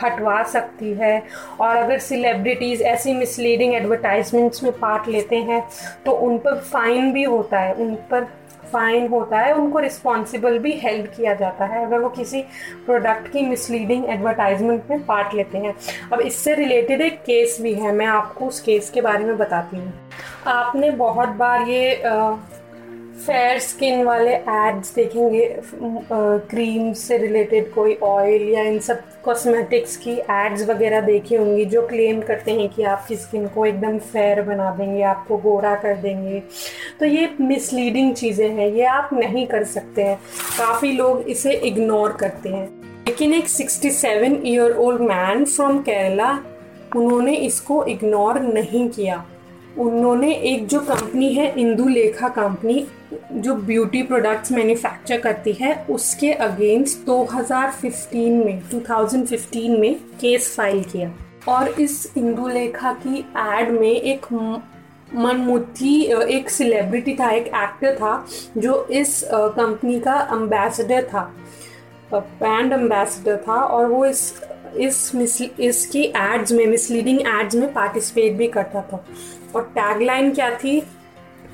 हटवा 0.03 0.41
सकती 0.45 0.93
है। 0.93 1.21
और 1.61 1.75
अगर 1.75 1.99
सेलिब्रिटीज़ 1.99 2.83
ऐसी 2.83 3.13
मिसलीडिंग 3.13 3.73
एडवर्टाइजमेंट्स 3.75 4.63
में 4.63 4.71
पार्ट 4.73 5.07
लेते 5.07 5.35
हैं 5.37 5.63
तो 6.05 6.11
उन 6.11 6.37
पर 6.37 6.59
फाइन 6.61 7.11
भी 7.13 7.23
होता 7.23 7.59
है, 7.59 7.73
उन 7.73 7.95
पर 8.11 8.27
फाइन 8.73 9.07
होता 9.07 9.39
है, 9.39 9.53
उनको 9.53 9.79
रिस्पॉन्सिबल 9.79 10.57
भी 10.59 10.71
हेल्ड 10.73 11.07
किया 11.07 11.33
जाता 11.33 11.65
है, 11.65 11.85
अगर 11.85 11.99
वो 11.99 12.09
किसी 12.09 12.41
प्रोडक्ट 12.85 13.27
की 13.27 13.41
मिसलीडिंग 13.41 14.05
एडवर्टाइजमेंट 14.09 14.89
में 14.89 15.03
पार्ट 15.05 15.33
लेते 15.33 15.57
हैं। 15.57 15.73
अब 16.13 16.21
इससे 16.21 16.53
रिलेटेड 16.55 17.01
एक 17.01 17.19
केस 17.21 17.57
भी 17.61 17.73
है, 17.73 17.91
मैं 17.91 18.05
आपको 18.05 18.45
उस 18.45 18.59
केस 18.61 18.89
के 18.89 19.01
बारे 19.01 19.25
में 19.25 19.37
बताती 19.37 19.77
हूँ। 19.77 19.93
आपने 20.47 20.91
बहुत 20.91 21.29
बार 21.35 21.67
ये 21.69 22.01
फेयर 23.21 23.59
स्किन 23.59 24.03
वाले 24.03 24.31
एड्स 24.31 24.93
देखेंगे 24.95 25.45
क्रीम 26.49 26.91
से 26.93 27.17
रिलेटेड 27.17 27.71
कोई 27.73 27.95
ऑयल 28.03 28.47
या 28.49 28.61
इन 28.63 28.79
सब 28.79 29.01
कॉस्मेटिक्स 29.23 29.95
की 29.97 30.11
एड्स 30.11 30.67
वगैरह 30.69 31.01
देखी 31.01 31.35
होंगी 31.35 31.65
जो 31.65 31.85
क्लेम 31.87 32.21
करते 32.21 32.51
हैं 32.51 32.67
कि 32.69 32.83
आपकी 32.83 33.15
स्किन 33.15 33.47
को 33.47 33.65
एकदम 33.65 33.97
फेयर 33.97 34.41
बना 34.41 34.69
देंगे, 34.71 35.01
आपको 35.03 35.37
गोरा 35.37 35.75
कर 35.75 35.95
देंगे। 35.95 36.39
तो 36.99 37.05
ये 37.05 37.29
मिसलीडिंग 37.41 38.13
चीज़ें 38.13 38.49
हैं, 38.49 38.67
ये 38.67 38.85
आप 38.85 39.09
नहीं 39.13 39.45
कर 39.47 39.63
सकते 39.63 40.03
हैं। 40.03 40.15
काफ़ी 40.57 40.91
लोग 40.91 41.21
इसे 41.29 41.51
इग्नोर 41.51 42.11
करते 42.11 42.49
हैं। 42.49 42.65
लेकिन 43.07 43.33
एक 43.33 43.49
67 43.49 44.41
year 44.45 44.71
old 44.77 45.01
man 45.01 45.45
from 45.45 45.79
Kerala 45.79 46.31
उन्होंने 46.95 47.35
इसको 47.35 47.83
इग्नोर 47.85 48.39
नहीं 48.39 48.87
किया। 48.89 49.23
उन्होंने 49.79 50.33
एक 50.33 50.65
जो 50.67 50.79
कंपनी 50.79 51.33
है 51.33 51.53
इंदू 51.59 51.87
लेखा 51.87 52.27
कंपनी 52.29 52.85
जो 53.33 53.53
ब्यूटी 53.55 54.01
प्रोडक्ट्स 54.03 54.51
मैन्युफैक्चर 54.51 55.19
करती 55.21 55.51
है, 55.53 55.73
उसके 55.89 56.31
अगेंस्ट 56.33 57.05
2015 57.05 58.43
में 58.45 58.61
2015 58.71 59.79
में 59.79 59.95
केस 60.21 60.53
फ़ाइल 60.55 60.83
किया। 60.83 61.11
और 61.47 61.69
इस 61.81 62.13
इंदु 62.17 62.47
लेखा 62.47 62.93
की 63.05 63.19
एड 63.37 63.71
में 63.71 63.91
एक 63.91 64.25
मनमुथी, 65.15 66.01
एक 66.35 66.49
सेलिब्रिटी 66.49 67.15
था, 67.15 67.29
एक 67.29 67.47
एक्टर 67.47 67.95
था, 67.95 68.25
जो 68.57 68.85
इस 68.91 69.23
कंपनी 69.33 69.99
का 69.99 70.19
एम्बेसडर 70.33 71.03
था 71.03 71.31
ब्रांड 72.13 72.73
एम्बेसडर 72.73 73.37
था, 73.47 73.55
और 73.55 73.85
वो 73.87 74.05
इस 74.05 74.33
इस 74.71 75.41
इसकी 75.59 76.03
एड्स 76.17 76.51
में 76.51 76.65
मिसलीडिंग 76.67 77.19
एड्स 77.21 77.55
में 77.55 77.71
पार्टिसिपेट 77.73 78.33
भी 78.33 78.47
करता 78.47 78.81
था। 78.91 79.03
और 79.55 79.63
टैगलाइन 79.75 80.31
क्या 80.33 80.49
थी 80.55 80.79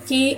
कि 0.08 0.38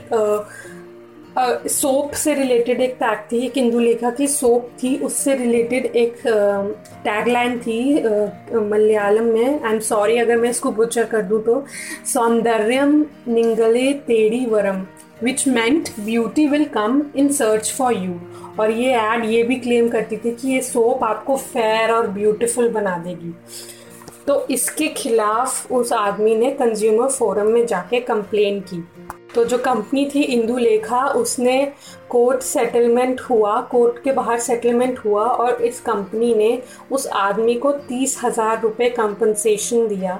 सोप 1.70 2.12
से 2.14 2.34
रिलेटेड 2.34 2.82
एक 2.82 2.96
टैग 3.00 3.20
थी, 3.32 3.40
एक 3.46 3.58
इंदुलेखा 3.58 4.10
की 4.12 4.28
सोप 4.28 4.70
थी, 4.82 4.96
उससे 4.98 5.36
रिलेटेड 5.36 5.86
एक 5.86 6.22
टैगलाइन 7.04 7.60
थी 7.60 8.04
मलयालम 8.54 9.26
में। 9.26 9.62
आई 9.62 9.74
एम 9.74 9.80
सॉरी 9.82 10.18
अगर 10.18 10.38
मैं 10.38 10.50
इसको 10.50 10.72
बुचर 10.72 11.06
कर 11.06 11.22
दूँ 11.24 11.42
तो। 11.44 11.64
सौंदर्यम 12.14 13.06
निंगले 13.28 13.92
तेड़ी 14.08 14.46
वरम 14.46 14.86
which 15.24 15.48
meant 15.48 15.90
beauty 16.00 16.48
will 16.48 16.66
come 16.68 17.02
in 17.16 17.30
search 17.34 17.72
for 17.78 17.94
you 17.96 18.20
और 18.60 18.72
ये 18.72 18.96
एड 18.98 19.26
ये 19.26 19.44
भी 19.44 19.56
क्लेम 19.58 19.90
करती 19.90 20.18
थी 20.18 20.32
कि 20.32 20.48
ये 20.48 20.62
सोप 20.62 21.04
आपको 21.04 21.38
फेयर 21.38 21.92
और 21.92 22.08
ब्यूटीफुल 22.10 22.70
बना 22.70 22.98
देगी। 22.98 23.34
तो 24.28 24.46
इसके 24.52 24.88
खिलाफ 24.88 25.72
उस 25.72 25.94
आदमी 25.94 26.36
ने 26.36 26.52
कंज्यूमर 26.52 27.10
फोरम 27.10 27.52
में 27.52 27.66
जाके 27.66 28.00
कंप्लेन 28.02 28.60
की। 28.64 28.84
तो 29.36 29.44
जो 29.46 29.58
कंपनी 29.58 30.06
थी, 30.10 30.22
इंदु 30.24 30.58
लेखा, 30.58 31.06
उसने 31.06 31.72
कोर्ट 32.10 32.42
सेटलमेंट 32.42 33.22
हुआ 33.22 33.60
कोर्ट 33.72 34.02
के 34.04 34.12
बाहर 34.12 34.40
सेटलमेंट 34.40 35.00
हुआ 35.00 35.24
और 35.24 35.62
इस 35.62 35.80
कंपनी 35.82 36.34
ने 36.36 36.62
उस 36.92 37.08
आदमी 37.08 37.56
को 37.56 37.72
तीस 37.72 38.20
हज़ार 38.24 38.62
रुपये 38.62 38.90
कंपनसेशन 38.92 39.88
दिया 39.88 40.20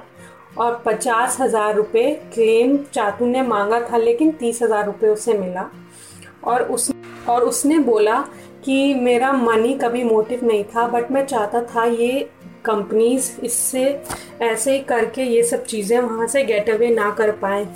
और 0.58 0.82
पचास 0.86 1.36
हज़ार 1.40 1.74
रुपये 1.74 2.10
क्लेम 2.34 2.76
चातू 2.84 3.26
ने 3.26 3.42
मांगा 3.42 3.80
था, 3.82 3.96
लेकिन 3.96 4.30
तीस 4.32 4.62
हज़ार 4.62 4.86
रुपये 4.86 5.10
उसे 5.10 5.38
मिला। 5.38 5.68
और 6.44 6.62
उस, 6.64 6.90
और 7.28 7.44
उसने 7.44 7.78
बोला 7.80 8.20
कि 8.64 8.94
मेरा 8.94 9.32
मनी 9.32 9.74
कभी 9.74 10.02
मोटिव 10.04 10.44
नहीं 10.44 10.64
था 10.66 10.86
बट 10.88 11.10
मैं 11.10 11.24
चाहता 11.26 11.62
था 11.64 11.84
ये 11.84 12.28
कंपनीज़ 12.64 13.30
इससे 13.44 13.84
ऐसे 14.42 14.72
ही 14.72 14.78
करके 14.84 15.22
ये 15.24 15.42
सब 15.42 15.64
चीज़ें 15.64 15.98
वहाँ 15.98 16.26
से 16.26 16.42
गेट 16.44 16.70
अवे 16.70 16.88
ना 16.90 17.10
कर 17.18 17.30
पाए। 17.36 17.66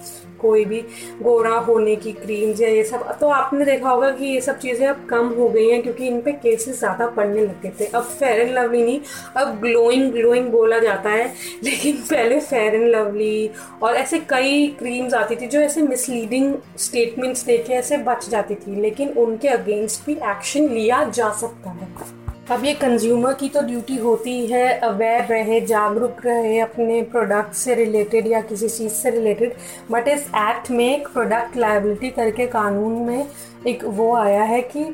कोई 0.40 0.64
भी 0.64 0.80
गोरा 1.22 1.56
होने 1.58 1.96
की 1.96 2.12
क्रीम्स 2.14 2.60
या 2.60 2.68
ये 2.68 2.82
सब। 2.84 3.10
तो 3.20 3.28
आपने 3.30 3.64
देखा 3.64 3.90
होगा 3.90 4.10
कि 4.10 4.26
ये 4.26 4.40
सब 4.40 4.58
चीज़ें 4.58 4.86
अब 4.88 5.06
कम 5.10 5.28
हो 5.34 5.48
गई 5.48 5.68
हैं 5.70 5.82
क्योंकि 5.82 6.06
इन 6.06 6.20
पे 6.20 6.32
केसेस 6.34 6.78
ज़्यादा 6.78 7.06
पड़ने 7.08 7.42
लगे 7.42 7.70
थे। 7.80 7.86
अब 7.86 8.02
फेयर 8.02 8.40
एंड 8.40 8.54
लवली 8.54 8.82
नहीं, 8.82 9.00
अब 9.36 9.60
ग्लोइंग 9.60 10.10
ग्लोइंग 10.12 10.48
बोला 10.50 10.78
जाता 10.78 11.10
है, 11.10 11.32
लेकिन 11.64 11.96
पहले 12.02 12.40
फेयर 12.40 12.74
एंड 12.74 12.88
लवली 12.88 13.50
और 13.82 13.96
ऐसे 13.96 14.18
कई 14.30 14.66
क्रीम्स 14.78 15.14
आती 15.14 15.36
थी 15.36 15.46
जो 15.46 15.60
ऐसे 15.60 15.82
मिसलीडिंग 15.82 16.54
स्टेटमेंट्स 16.78 17.44
देखे 17.46 17.74
ऐसे 17.74 17.96
बच 18.00 18.28
जाती 18.30 18.54
थी, 18.56 18.80
लेकिन 18.80 19.08
उनके 19.16 19.48
अगेंस्ट 19.50 20.06
भी 20.06 20.12
एक्शन 20.24 20.68
लिया 20.68 21.02
जा 21.06 21.30
सकता 21.32 21.70
है। 21.70 22.22
अब 22.50 22.64
ये 22.64 22.72
कंज्यूमर 22.74 23.34
की 23.34 23.48
तो 23.48 23.60
ड्यूटी 23.62 23.96
होती 23.96 24.46
है 24.46 24.78
अवेयर 24.78 25.24
रहे, 25.24 25.60
जागरूक 25.60 26.16
रहे 26.24 26.58
अपने 26.60 27.00
प्रोडक्ट 27.02 27.52
से 27.52 27.74
रिलेटेड 27.74 28.26
या 28.26 28.40
किसी 28.40 28.68
चीज़ 28.68 28.92
से 28.92 29.10
रिलेटेड 29.10 29.54
बट 29.90 30.08
इस 30.08 30.26
एक्ट 30.36 30.70
में 30.70 30.84
एक 30.96 31.08
प्रोडक्ट 31.08 31.56
लाइबिलिटी 31.56 32.10
करके 32.10 32.46
कानून 32.46 32.92
में 33.06 33.26
एक 33.66 33.84
वो 33.84 34.14
आया 34.16 34.42
है 34.42 34.60
कि 34.62 34.84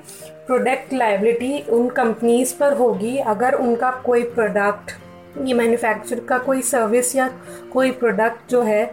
प्रोडक्ट 0.47 0.93
लाइबिलिटी 0.93 1.61
उन 1.71 1.89
कंपनीज़ 1.89 2.55
पर 2.59 2.73
होगी. 2.73 3.17
अगर 3.19 3.55
उनका 3.55 3.91
कोई 4.07 4.23
प्रोडक्ट 4.23 4.99
ये 5.47 5.55
मैन्युफैक्चर 5.55 6.21
का 6.21 6.39
कोई 6.39 6.63
सर्विस 6.63 7.15
या 7.17 7.31
कोई 7.73 7.91
प्रोडक्ट 7.91 8.51
जो 8.51 8.63
है, 8.63 8.85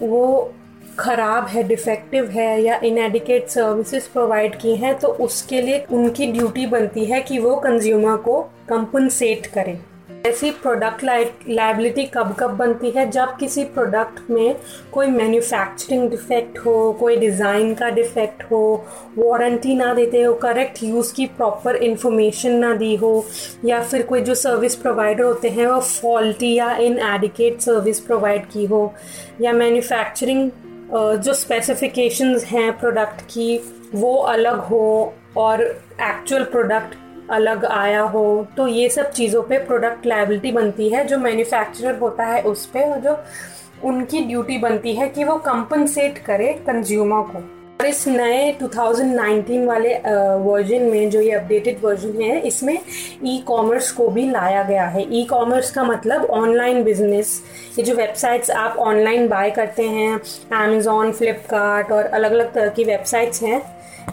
वो 0.00 0.52
ख़राब 0.98 1.46
है 1.46 1.62
डिफेक्टिव 1.62 2.28
है 2.30 2.62
या 2.62 2.80
इनएडिकेट 2.84 3.48
सर्विसेज़ 3.48 4.08
प्रोवाइड 4.12 4.56
की 4.60 4.74
हैं 4.76 4.94
तो 4.98 5.08
उसके 5.20 5.60
लिए 5.62 5.84
उनकी 5.92 6.26
ड्यूटी 6.32 6.66
बनती 6.66 7.04
है 7.04 7.20
कि 7.20 7.38
वो 7.38 7.54
कंज्यूमर 7.56 8.16
को 8.16 8.40
कंपनसेट 8.68 9.46
करें। 9.46 9.78
ऐसी 10.26 10.50
प्रोडक्ट 10.52 11.02
लाइबिलिटी 11.04 12.04
कब 12.04 12.34
कब 12.40 12.50
बनती 12.56 12.90
है? 12.90 13.08
जब 13.10 13.36
किसी 13.36 13.64
प्रोडक्ट 13.64 14.30
में 14.30 14.54
कोई 14.92 15.06
मैन्युफैक्चरिंग 15.06 16.08
डिफेक्ट 16.10 16.58
हो, 16.58 16.92
कोई 16.92 17.16
डिज़ाइन 17.16 17.74
का 17.74 17.88
डिफेक्ट 17.90 18.42
हो 18.50 18.62
वारंटी 19.18 19.74
ना 19.74 19.92
देते 19.94 20.22
हो 20.22 20.34
करेक्ट 20.34 20.82
यूज़ 20.82 21.12
की 21.14 21.26
प्रॉपर 21.28 21.76
इंफॉर्मेशन 21.76 22.54
ना 22.54 22.74
दी 22.74 22.94
हो, 22.96 23.24
या 23.64 23.82
फिर 23.82 24.02
कोई 24.02 24.20
जो 24.20 24.34
सर्विस 24.34 24.76
प्रोवाइडर 24.76 25.24
होते 25.24 25.48
हैं, 25.48 25.66
वो 25.66 25.80
फॉल्टी 25.80 26.54
या 26.54 26.74
इन 26.76 26.98
एडिकेट 27.14 27.60
सर्विस 27.60 28.00
प्रोवाइड 28.00 28.46
की 28.46 28.66
हो, 28.66 28.92
या 29.40 29.52
मैन्युफैक्चरिंग 29.52 30.50
जो 30.92 31.32
स्पेसिफिकेशंस 31.34 32.44
हैं 32.44 32.72
प्रोडक्ट 32.78 33.20
की, 33.24 33.60
वो 33.94 34.14
अलग 34.16 34.58
हो 34.60 35.14
और 35.36 35.62
एक्चुअल 35.62 36.44
प्रोडक्ट 36.44 36.96
अलग 37.30 37.64
आया 37.64 38.02
हो 38.02 38.24
तो 38.56 38.66
ये 38.66 38.88
सब 38.88 39.10
चीज़ों 39.10 39.42
पे 39.42 39.58
प्रोडक्ट 39.58 40.06
लाइबिलिटी 40.06 40.52
बनती 40.52 40.88
है, 40.88 41.04
जो 41.04 41.18
मैन्युफैक्चरर 41.18 41.98
होता 41.98 42.24
है 42.24 42.42
उस 42.42 42.66
पर 42.66 42.90
और 42.90 43.00
जो 43.00 43.16
उनकी 43.88 44.20
ड्यूटी 44.20 44.58
बनती 44.58 44.94
है 44.94 45.08
कि 45.08 45.24
वो 45.24 45.36
कंपनसेट 45.38 46.18
करे 46.18 46.52
कंज्यूमर 46.66 47.22
को। 47.30 47.61
और 47.82 47.88
इस 47.88 48.06
नए 48.08 48.52
2019 48.58 49.64
वाले 49.66 49.94
वर्जन 50.42 50.82
में 50.82 51.10
जो 51.10 51.20
ये 51.20 51.30
अपडेटेड 51.32 51.78
वर्जन 51.82 52.20
है, 52.22 52.38
इसमें 52.40 52.78
ई 53.26 53.38
कॉमर्स 53.46 53.90
को 53.92 54.06
भी 54.08 54.28
लाया 54.30 54.62
गया 54.62 54.84
है। 54.86 55.02
ई 55.12 55.24
कॉमर्स 55.30 55.70
का 55.70 55.84
मतलब 55.84 56.24
ऑनलाइन 56.30 56.82
बिज़नेस 56.84 57.42
ये 57.78 57.84
जो 57.84 57.94
वेबसाइट्स 57.94 58.50
आप 58.52 58.76
ऑनलाइन 58.80 59.28
बाय 59.28 59.50
करते 59.50 59.82
हैं 59.88 60.14
अमेज़ोन 60.56 61.12
फ्लिपकार्ट 61.12 61.92
और 61.92 62.04
अलग 62.04 62.32
अलग 62.32 62.52
तरह 62.54 62.68
की 62.68 62.84
वेबसाइट्स 62.84 63.42
हैं 63.42 63.60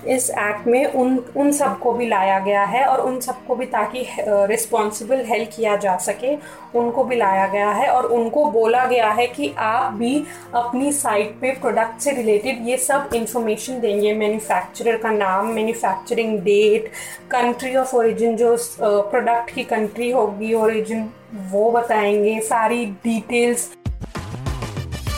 इस 0.08 0.30
एक्ट 0.30 0.68
में 0.68 0.86
उन 0.86 1.18
उन 1.38 1.52
सबको 1.52 1.94
भी 1.94 2.08
लाया 2.08 2.40
गया 2.40 2.64
है 2.64 2.84
और 2.86 3.00
उन 3.02 3.20
सबको 3.20 3.56
भी 3.56 3.66
ताकि 3.66 4.06
रिस्पॉन्सिबल 4.20 5.24
हेल्प 5.26 5.50
किया 5.56 5.76
जा 5.76 5.96
सके, 5.98 6.36
उनको 6.76 7.04
भी 7.04 7.16
लाया 7.16 7.48
गया 7.48 7.70
है 7.72 7.88
और 7.88 8.06
उनको 8.06 8.46
बोला 8.52 8.86
गया 8.86 9.10
है 9.12 9.28
कि 9.28 9.54
आप 9.58 9.94
भी 9.94 10.24
अपनी 10.56 10.92
साइट 10.92 11.36
पे 11.42 11.52
प्रोडक्ट 11.52 12.02
से 12.02 12.12
रिलेटेड 12.12 12.68
ये 12.68 12.78
सब 12.78 13.10
इंफॉर्मेशन 13.16 13.80
देंगे। 13.80 14.14
मैन्युफैक्चरर 14.14 14.98
का 14.98 15.12
नाम 15.12 15.48
manufacturing 15.48 16.40
date 16.40 16.92
country 17.32 17.76
of 17.76 17.96
origin 17.96 18.36
जो 18.38 18.56
प्रोडक्ट 18.82 19.54
की 19.56 19.64
कंट्री 19.64 20.12
होगी 20.12 20.54
ओरिजिन 20.54 21.10
वो 21.52 21.72
बताएँगे, 21.72 22.40
सारी 22.40 22.86
details 22.86 23.72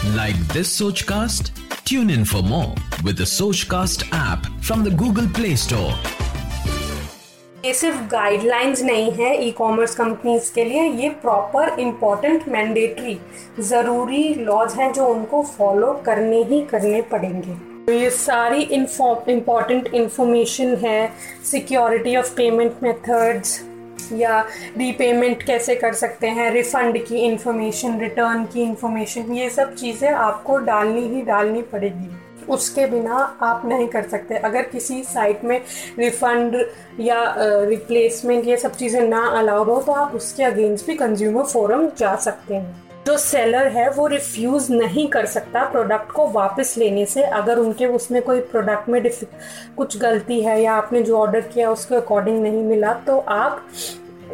like 0.06 0.36
this 0.54 0.78
Sochcast 1.02 1.61
tune 1.92 2.10
in 2.10 2.24
for 2.26 2.42
more 2.42 3.04
with 3.06 3.16
the 3.22 3.26
Sochcast 3.28 4.04
app 4.16 4.44
from 4.66 4.84
the 4.84 4.96
Google 4.98 5.26
Play 5.28 5.56
Store 5.58 5.90
ये 7.66 7.74
सिर्फ़ 7.74 7.98
गाइडलाइंस 8.12 8.82
नहीं 8.84 9.12
है 9.12 9.34
ई 9.48 9.50
कॉमर्स 9.52 9.96
कंपनीज़ 9.96 10.52
के 10.54 10.64
लिए, 10.66 10.84
ये 10.84 11.10
प्रॉपर 11.22 11.80
इम्पोर्टेंट 11.80 12.48
मैंडेटरी 12.48 13.18
ज़रूरी 13.60 14.24
लॉज 14.36 14.74
हैं 14.74 14.92
जो 14.94 15.08
उनको 15.08 15.42
फॉलो 15.58 15.92
करने 16.06 16.42
ही 16.44 16.62
करने 16.62 17.02
पड़ेंगे। 17.12 17.56
तो 17.86 17.92
ये 17.92 18.10
सारी 18.10 18.62
इंपॉर्टेंट 18.62 19.94
इंफॉर्मेशन 19.94 20.76
है 20.76 21.12
सिक्योरिटी 21.52 22.16
ऑफ़ 22.16 22.34
पेमेंट 22.36 22.84
मेथड्स 22.84 23.60
या 24.14 24.40
रीपेमेंट 24.78 25.44
कैसे 25.44 25.76
कर 25.76 25.94
सकते 25.94 26.28
हैं? 26.30 26.52
रिफ़ंड 26.52 27.04
की 27.06 27.18
इंफॉर्मेशन 27.18 28.00
रिटर्न 28.00 28.44
की 28.46 28.62
इंफॉर्मेशन 28.62 29.34
ये 29.34 29.50
सब 29.50 29.76
चीज़ें 29.76 30.10
आपको 30.10 30.58
डालनी 30.60 31.08
ही 31.08 31.22
डालनी 31.22 31.62
पड़ेगी। 31.64 32.10
उसके 32.50 32.86
बिना 32.88 33.16
आप 33.42 33.66
नहीं 33.66 33.88
कर 33.88 34.04
सकते। 34.04 34.36
अगर 34.38 34.62
किसी 34.64 35.02
साइट 35.04 35.44
में 35.44 35.60
रिफ़ंड 36.00 36.56
या 37.00 37.24
रिप्लेसमेंट 37.40 38.48
ये 38.48 38.58
सब 38.58 38.76
चीज़ें 38.76 39.02
ना 39.02 39.26
अलाउड 39.30 39.68
हो 39.68 39.82
तो 39.82 39.92
आप 39.94 40.16
उसके 40.16 40.44
अगेंस्ट 40.44 40.88
भी 40.88 40.96
कंज्यूमर 40.96 41.44
फोरम 41.44 41.88
जा 41.98 42.16
सकते 42.18 42.56
हैं। 42.56 42.82
जो 43.08 43.18
सेलर 43.18 43.68
है, 43.68 43.90
वो 43.90 44.06
रिफ्यूज़ 44.08 44.72
नहीं 44.74 45.08
कर 45.08 45.26
सकता 45.26 45.64
प्रोडक्ट 45.66 46.12
को 46.12 46.28
वापस 46.30 46.74
लेने 46.78 47.06
से। 47.06 47.22
अगर 47.24 47.60
उनके 47.60 47.86
उसमें 47.86 48.22
कोई 48.22 48.40
प्रोडक्ट 48.42 48.90
में 48.90 49.02
कुछ 49.78 49.98
गलती 49.98 50.40
है 50.42 50.62
या 50.62 50.74
आपने 50.74 51.02
जो 51.02 51.18
ऑर्डर 51.18 51.42
किया, 51.44 51.72
उसके 51.72 51.96
अकॉर्डिंग 51.96 52.42
नहीं 52.44 52.64
मिला 52.64 52.94
तो 53.08 53.18
आप 53.20 53.66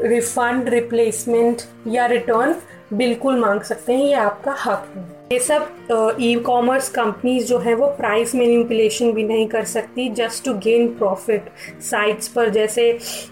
रिफंड 0.03 0.69
रिप्लेसमेंट 0.69 1.61
या 1.87 2.05
रिटर्न 2.05 2.55
बिल्कुल 2.93 3.39
मांग 3.39 3.61
सकते 3.61 3.93
हैं 3.93 4.05
ये 4.05 4.13
आपका 4.13 4.55
हक 4.65 4.93
है। 4.95 5.16
ये 5.31 5.39
सब 5.39 6.17
ई 6.21 6.35
कॉमर्स 6.45 6.87
कंपनीज़ 6.89 7.45
जो 7.45 7.57
हैं, 7.59 7.73
वो 7.75 7.87
प्राइस 7.87 8.33
मैनिपुलेशन 8.35 9.11
भी 9.13 9.23
नहीं 9.23 9.47
कर 9.47 9.63
सकती 9.65 10.07
just 10.15 10.43
to 10.45 10.53
gain 10.55 10.87
profit 10.97 11.49
sites 11.83 12.27
पर 12.27 12.49
जैसे 12.49 12.91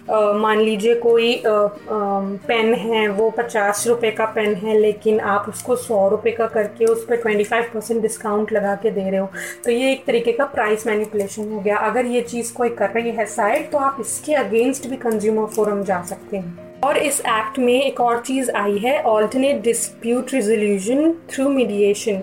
मान 0.09 0.59
लीजिए 0.59 0.95
कोई 0.95 1.41
पेन 1.45 2.73
है, 2.73 3.07
वो 3.09 3.29
पचास 3.37 3.85
रुपये 3.87 4.11
का 4.11 4.25
पेन 4.35 4.53
है, 4.55 4.77
लेकिन 4.79 5.19
आप 5.19 5.45
उसको 5.49 5.75
सौ 5.77 6.07
रुपये 6.09 6.33
का 6.33 6.47
करके 6.47 6.85
उस 6.85 7.05
पर 7.05 7.21
ट्वेंटी 7.21 7.43
फाइव 7.43 7.69
परसेंट 7.73 8.01
डिस्काउंट 8.01 8.51
लगा 8.53 8.75
के 8.75 8.91
दे 8.91 9.09
रहे 9.09 9.19
हो 9.19 9.29
तो 9.65 9.71
ये 9.71 9.91
एक 9.91 10.05
तरीके 10.05 10.31
का 10.31 10.45
प्राइस 10.47 10.87
मैनिपुलेशन 10.87 11.51
हो 11.53 11.59
गया। 11.59 11.77
अगर 11.89 12.05
ये 12.07 12.21
चीज़ 12.23 12.53
कोई 12.53 12.69
कर 12.75 12.89
रही 12.91 13.11
है 13.11 13.25
साइट 13.27 13.71
तो 13.71 13.77
आप 13.77 13.97
इसके 14.01 14.35
अगेंस्ट 14.35 14.87
भी 14.87 14.95
कंज्यूमर 14.97 15.47
फोरम 15.55 15.83
जा 15.83 16.01
सकते 16.09 16.37
हैं। 16.37 16.64
और 16.83 16.97
इस 16.97 17.19
एक्ट 17.19 17.57
में 17.59 17.73
एक 17.73 17.99
और 18.01 18.19
चीज़ 18.21 18.49
आई 18.51 18.77
है 18.77 19.01
alternate 19.01 19.61
dispute 19.61 20.33
resolution 20.33 21.11
through 21.31 21.49
mediation 21.49 22.21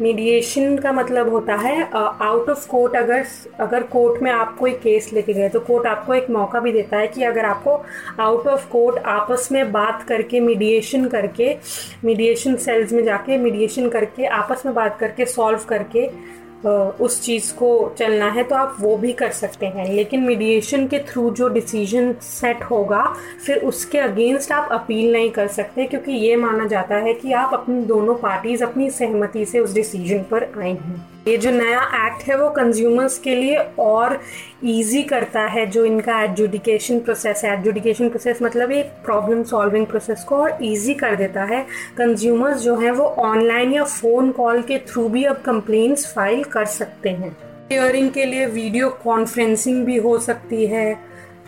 mediation 0.00 0.76
का 0.78 0.92
मतलब 0.92 1.28
होता 1.28 1.54
है 1.54 1.82
आउट 1.94 2.50
ऑफ़ 2.50 2.66
कोर्ट 2.68 2.96
अगर 2.96 3.24
अगर 3.60 3.82
कोर्ट 3.82 4.22
में 4.22 4.30
आप 4.30 4.56
कोई 4.58 4.72
केस 4.72 5.12
लेके 5.12 5.32
गए 5.32 5.48
तो 5.48 5.60
कोर्ट 5.60 5.86
आपको 5.86 6.14
एक 6.14 6.30
मौका 6.30 6.60
भी 6.60 6.72
देता 6.72 6.96
है 6.96 7.06
कि 7.06 7.22
अगर 7.22 7.44
आपको 7.44 7.76
आउट 8.20 8.46
ऑफ़ 8.46 8.68
कोर्ट 8.68 8.98
आपस 9.06 9.48
में 9.52 9.72
बात 9.72 10.02
करके 10.02 10.40
मीडिएशन 10.40 11.08
करके 11.08 11.56
मीडिएशन 12.04 12.56
सेल्स 12.56 12.92
में 12.92 13.04
जाके 13.04 13.38
मीडिएशन 13.38 13.88
करके, 13.88 14.24
आपस 14.24 14.62
में 14.66 14.74
बात 14.74 14.98
करके 15.00 15.26
सॉल्व 15.26 15.58
करके 15.68 16.10
उस 16.64 17.20
चीज़ 17.22 17.52
को 17.54 17.68
चलना 17.98 18.30
है 18.30 18.42
तो 18.42 18.54
आप 18.54 18.76
वो 18.80 18.96
भी 18.96 19.12
कर 19.12 19.30
सकते 19.30 19.66
हैं। 19.66 19.88
लेकिन 19.94 20.20
मीडिएशन 20.20 20.86
के 20.86 20.98
थ्रू 21.08 21.30
जो 21.30 21.48
डिसीज़न 21.48 22.12
सेट 22.22 22.62
होगा, 22.64 23.02
फिर 23.46 23.58
उसके 23.58 23.98
अगेंस्ट 23.98 24.52
आप 24.52 24.68
अपील 24.72 25.12
नहीं 25.12 25.30
कर 25.30 25.48
सकते, 25.48 25.84
क्योंकि 25.84 26.12
ये 26.12 26.36
माना 26.36 26.66
जाता 26.66 26.96
है 26.96 27.14
कि 27.14 27.32
आप 27.32 27.54
अपनी 27.54 27.84
दोनों 27.84 28.14
पार्टीज़ 28.14 28.64
अपनी 28.64 28.90
सहमति 28.90 29.44
से 29.44 29.58
उस 29.58 29.74
डिसीज़न 29.74 30.22
पर 30.30 30.50
आए 30.58 30.70
हैं। 30.70 31.21
ये 31.28 31.36
जो 31.36 31.50
नया 31.50 31.80
एक्ट 32.06 32.22
है 32.28 32.36
वो 32.38 32.48
कंज्यूमर्स 32.50 33.18
के 33.18 33.34
लिए 33.34 33.56
और 33.78 34.18
इजी 34.64 35.02
करता 35.02 35.40
है 35.40 35.66
जो 35.66 35.84
इनका 35.84 36.22
एडजुडिकेशन 36.22 36.98
प्रोसेस 37.00 37.42
है। 37.44 37.52
एडजुडिकेशन 37.52 38.08
प्रोसेस 38.08 38.38
मतलब 38.42 38.72
एक 38.72 38.86
प्रॉब्लम 39.04 39.42
सॉल्विंग 39.42 39.86
प्रोसेस 39.86 40.24
को 40.24 40.36
और 40.36 40.64
इजी 40.64 40.94
कर 40.94 41.16
देता 41.16 41.44
है। 41.44 41.62
कंज्यूमर्स 41.98 42.60
जो 42.62 42.76
हैं 42.76 42.90
वो 42.90 43.04
ऑनलाइन 43.04 43.72
या 43.72 43.84
फ़ोन 43.84 44.32
कॉल 44.32 44.62
के 44.62 44.78
थ्रू 44.88 45.08
भी 45.08 45.24
अब 45.24 45.42
कंप्लेंट्स 45.46 46.12
फ़ाइल 46.14 46.44
कर 46.44 46.64
सकते 46.64 47.08
हैं। 47.08 47.36
हियरिंग 47.72 48.10
के 48.10 48.24
लिए 48.24 48.46
वीडियो 48.48 48.90
कॉन्फ्रेंसिंग 49.04 49.84
भी 49.86 49.96
हो 49.96 50.18
सकती 50.18 50.66
है। 50.66 50.94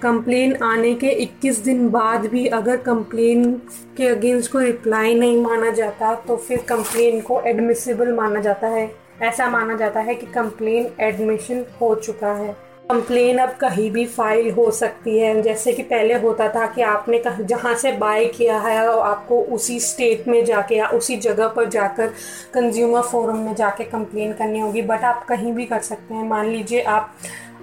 कंप्लेन 0.03 0.57
आने 0.63 0.95
के 0.95 1.11
21 1.23 1.65
दिन 1.65 1.89
बाद 1.91 2.27
भी 2.27 2.47
अगर 2.47 2.77
कंप्लेन 2.77 3.53
के 3.97 4.09
अगेंस्ट 4.09 4.53
कोई 4.53 4.67
रिप्लाई 4.67 5.15
नहीं 5.15 5.41
माना 5.43 5.71
जाता 5.71 6.15
तो 6.29 6.37
फिर 6.39 6.65
कंप्लेन 6.69 7.21
को 7.21 7.41
एडमिसिबल 7.41 8.13
माना 8.13 8.41
जाता 8.41 8.69
है। 8.69 8.93
ऐसा 9.23 9.49
माना 9.51 9.75
जाता 9.77 10.01
है 10.01 10.15
कि 10.15 10.27
कंप्लेन 10.27 10.91
एडमिशन 11.01 11.65
हो 11.81 11.95
चुका 11.95 12.33
है। 12.33 12.53
कंप्लेन 12.91 13.39
अब 13.39 13.51
कहीं 13.51 13.91
भी 13.91 14.05
फ़ाइल 14.07 14.51
हो 14.51 14.71
सकती 14.71 15.19
है। 15.19 15.43
जैसे 15.43 15.73
कि 15.73 15.83
पहले 15.83 16.15
होता 16.15 16.49
था 16.49 16.67
कि 16.67 16.83
आपने 16.83 17.23
जहाँ 17.41 17.75
से 17.75 17.93
बाय 17.93 18.25
किया 18.27 18.59
है 18.59 18.77
आपको 18.89 19.41
उसी 19.55 19.79
स्टेट 19.81 20.29
में 20.29 20.45
जाके 20.45 20.75
या 20.75 20.89
उसी 20.89 21.17
जगह 21.19 21.49
पर 21.49 21.69
जाकर 21.69 22.13
कंज्यूमर 22.55 23.03
फोरम 23.03 23.39
में 23.39 23.55
जाके 23.55 23.85
कंप्लेन 23.85 24.33
करनी 24.33 24.61
होगी। 24.61 24.83
बट 24.83 25.05
आप 25.05 25.25
कहीं 25.25 25.53
भी 25.53 25.65
कर 25.65 25.81
सकते 25.81 26.15
हैं। 26.15 26.29
मान 26.29 26.47
लीजिए 26.47 26.83
आप 26.83 27.15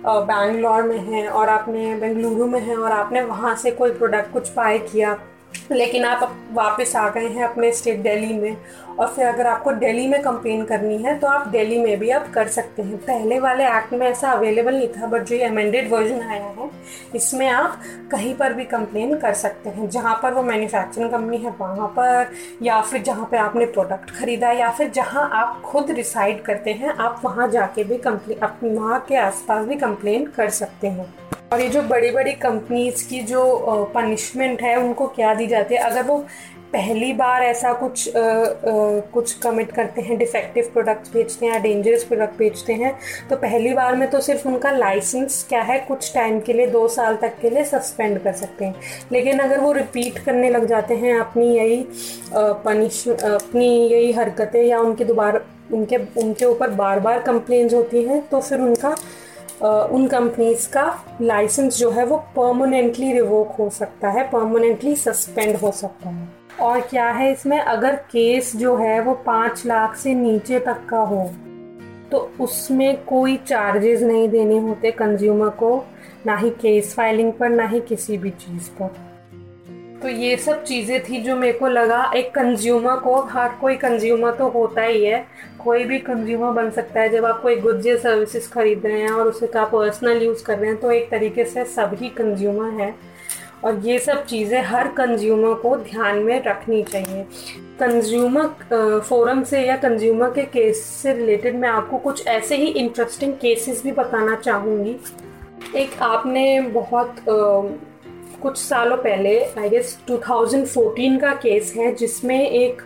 बैंगलोर 0.07 0.83
में 0.83 0.97
हैं 0.99 1.27
और 1.29 1.49
आपने 1.49 1.93
बेंगलुरु 1.95 2.45
में 2.45 2.59
हैं 2.59 2.75
और 2.75 2.91
आपने 2.91 3.21
वहाँ 3.21 3.55
से 3.55 3.71
कोई 3.71 3.91
प्रोडक्ट 3.91 4.31
कुछ 4.33 4.53
बाय 4.55 4.77
किया। 4.81 5.17
लेकिन 5.71 6.05
आप 6.05 6.37
वापस 6.51 6.95
आ 6.95 7.07
गए 7.09 7.27
हैं 7.27 7.43
अपने 7.43 7.71
स्टेट 7.71 7.99
दिल्ली 7.99 8.33
में। 8.33 8.55
और 8.91 9.07
फिर 9.07 9.25
अगर 9.25 9.47
आपको 9.47 9.71
दिल्ली 9.71 10.07
में 10.07 10.21
कंप्लेन 10.21 10.63
करनी 10.65 10.97
है 10.97 11.17
तो 11.19 11.27
आप 11.27 11.47
दिल्ली 11.47 11.77
में 11.77 11.99
भी 11.99 12.09
आप 12.09 12.27
कर 12.33 12.47
सकते 12.47 12.81
हैं। 12.81 12.97
पहले 12.97 13.39
वाले 13.39 13.65
एक्ट 13.67 13.93
में 13.93 14.05
ऐसा 14.07 14.31
अवेलेबल 14.31 14.75
नहीं 14.75 14.87
था 14.89 15.07
बट 15.07 15.23
जो 15.23 15.35
ये 15.35 15.43
अमेंडेड 15.43 15.89
वर्जन 15.91 16.21
आया 16.21 16.43
है, 16.57 16.69
इसमें 17.15 17.47
आप 17.47 17.79
कहीं 18.11 18.33
पर 18.35 18.53
भी 18.53 18.65
कंप्लेन 18.65 19.15
कर 19.17 19.33
सकते 19.33 19.69
हैं। 19.69 19.89
जहाँ 19.89 20.19
पर 20.23 20.33
वो 20.33 20.43
मैन्युफैक्चरिंग 20.43 21.09
कंपनी 21.11 21.37
है, 21.37 21.55
वहाँ 21.59 21.87
पर, 21.89 22.31
या 22.63 22.81
फिर 22.81 23.01
जहाँ 23.01 23.27
पर 23.31 23.37
आपने 23.37 23.65
प्रोडक्ट 23.67 24.11
खरीदा, 24.11 24.51
या 24.51 24.69
फिर 24.69 24.89
जहाँ 24.89 25.29
आप 25.33 25.61
खुद 25.61 25.91
डिसाइड 25.91 26.41
करते 26.41 26.71
हैं, 26.71 26.89
आप 26.89 27.21
वहाँ 27.25 27.49
जाके 27.49 27.83
भी 27.83 27.97
कंप्लेन 27.97 28.77
वहाँ 28.77 28.99
के 29.07 29.15
आसपास 29.17 29.65
भी 29.65 29.75
कंप्लेन 29.77 30.25
कर 30.27 30.49
सकते 30.51 30.87
हैं। 30.87 31.13
और 31.51 31.61
ये 31.61 31.69
जो 31.69 31.81
बड़ी 31.81 32.09
बड़ी 32.11 32.31
कंपनीज़ 32.33 33.07
की 33.07 33.19
जो 33.19 33.41
पनिशमेंट 33.95 34.61
है 34.61 34.75
उनको 34.75 35.07
क्या 35.07 35.33
दी 35.33 35.47
जाती 35.47 35.75
है? 35.75 35.81
अगर 35.81 36.03
वो 36.03 36.17
पहली 36.73 37.11
बार 37.13 37.43
ऐसा 37.43 37.71
कुछ 37.73 38.15
आ, 38.15 38.19
आ, 38.19 38.53
कुछ 39.13 39.33
कमिट 39.33 39.71
करते 39.71 40.01
हैं 40.01 40.17
डिफेक्टिव 40.17 40.69
प्रोडक्ट्स 40.73 41.11
बेचते 41.13 41.45
हैं 41.45 41.53
या 41.53 41.59
डेंजरस 41.59 42.03
प्रोडक्ट 42.03 42.37
बेचते 42.37 42.73
हैं 42.73 42.93
तो 43.29 43.35
पहली 43.35 43.73
बार 43.73 43.95
में 43.95 44.09
तो 44.09 44.19
सिर्फ़ 44.21 44.47
उनका 44.47 44.71
लाइसेंस 44.71 45.45
क्या 45.49 45.61
है? 45.61 45.79
कुछ 45.79 46.13
टाइम 46.15 46.39
के 46.39 46.53
लिए 46.53 46.67
दो 46.67 46.87
साल 46.87 47.15
तक 47.15 47.37
के 47.41 47.49
लिए 47.49 47.63
सस्पेंड 47.65 48.19
कर 48.19 48.33
सकते 48.33 48.65
हैं। 48.65 48.75
लेकिन 49.11 49.39
अगर 49.39 49.59
वो 49.59 49.71
रिपीट 49.71 50.19
करने 50.19 50.49
लग 50.49 50.65
जाते 50.65 50.95
हैं 50.95 51.19
अपनी 51.19 51.55
यही 51.55 51.85
पनिश 52.35 53.07
अपनी 53.09 53.67
यही 53.87 54.11
हरकतें 54.11 54.63
या 54.63 54.79
उनके 54.79 55.05
दोबारा 55.05 55.41
उनके 55.73 55.97
उनके 56.17 56.45
ऊपर 56.45 56.69
बार 56.69 56.99
बार 56.99 57.19
कंप्लेन 57.19 57.73
होती 57.73 58.03
हैं 58.03 58.21
तो 58.29 58.39
फिर 58.39 58.59
उनका 58.59 58.95
उन 59.63 60.07
कंपनीज़ 60.07 60.67
का 60.69 60.85
लाइसेंस 61.21 61.77
जो 61.77 61.89
है 61.91 62.05
वो 62.05 62.17
परमानेंटली 62.35 63.11
रिवोक 63.13 63.55
हो 63.59 63.69
सकता 63.69 64.09
है 64.09 64.23
परमानेंटली 64.29 64.95
सस्पेंड 64.95 65.55
हो 65.55 65.71
सकता 65.71 66.09
है। 66.09 66.27
और 66.61 66.79
क्या 66.81 67.09
है 67.09 67.31
इसमें? 67.31 67.59
अगर 67.59 67.95
केस 68.11 68.55
जो 68.55 68.75
है 68.75 68.99
वो 69.01 69.13
पाँच 69.25 69.65
लाख 69.65 69.95
से 69.95 70.13
नीचे 70.13 70.59
तक 70.59 70.85
का 70.89 70.99
हो 70.99 71.29
तो 72.11 72.31
उसमें 72.39 73.03
कोई 73.03 73.37
चार्जेस 73.37 74.01
नहीं 74.01 74.27
देने 74.29 74.57
होते 74.59 74.91
कंज्यूमर 74.91 75.49
को, 75.49 75.83
ना 76.25 76.35
ही 76.37 76.49
केस 76.49 76.93
फाइलिंग 76.93 77.31
पर, 77.33 77.49
ना 77.49 77.67
ही 77.67 77.79
किसी 77.79 78.17
भी 78.17 78.29
चीज़ 78.29 78.69
पर। 78.69 79.10
तो 80.01 80.09
ये 80.09 80.37
सब 80.37 80.63
चीज़ें 80.63 81.03
थी 81.03 81.21
जो 81.21 81.35
मेरे 81.35 81.57
को 81.57 81.67
लगा, 81.67 82.03
एक 82.15 82.33
कंज्यूमर 82.35 82.95
को, 82.99 83.15
हर 83.23 83.49
कोई 83.61 83.75
कंज्यूमर 83.77 84.31
तो 84.35 84.47
होता 84.49 84.81
ही 84.81 85.03
है। 85.05 85.25
कोई 85.59 85.83
भी 85.83 85.99
कंज्यूमर 85.99 86.51
बन 86.53 86.69
सकता 86.71 86.99
है, 87.01 87.09
जब 87.09 87.25
आप 87.25 87.41
कोई 87.41 87.55
गुड्स 87.55 87.85
या 87.87 87.95
सर्विसेज़ 87.97 88.49
खरीद 88.49 88.85
रहे 88.85 89.01
हैं 89.01 89.11
और 89.11 89.27
उसे 89.27 89.47
का 89.47 89.65
पर्सनल 89.65 90.23
यूज़ 90.23 90.43
कर 90.43 90.57
रहे 90.57 90.69
हैं 90.69 90.79
तो 90.79 90.91
एक 90.91 91.09
तरीके 91.11 91.45
से 91.45 91.65
सभी 91.67 92.09
कंज्यूमर 92.09 92.81
हैं। 92.81 92.95
और 93.63 93.79
ये 93.79 93.97
सब 93.99 94.25
चीज़ें 94.25 94.61
हर 94.61 94.87
कंज्यूमर 94.87 95.53
को 95.53 95.75
ध्यान 95.77 96.19
में 96.19 96.43
रखनी 96.43 96.81
चाहिए। 96.83 97.23
कंज्यूमर 97.79 99.01
फोरम 99.01 99.43
से 99.43 99.61
या 99.61 99.75
कंज्यूमर 99.77 100.29
के 100.29 100.43
केस 100.47 100.83
से 100.83 101.13
रिलेटेड 101.13 101.55
मैं 101.55 101.69
आपको 101.69 101.97
कुछ 101.99 102.25
ऐसे 102.27 102.55
ही 102.55 102.67
इंटरेस्टिंग 102.67 103.33
केसेस 103.33 103.83
भी 103.83 103.91
बताना 103.91 104.35
चाहूँगी। 104.35 104.95
एक 105.75 106.01
आपने 106.01 106.61
बहुत 106.61 107.15
कुछ 108.41 108.57
सालों 108.57 108.97
पहले 108.97 109.39
आई 109.59 109.69
गेस 109.69 109.97
2014 110.07 111.19
का 111.21 111.33
केस 111.35 111.73
है, 111.77 111.93
जिसमें 111.95 112.49
एक 112.49 112.81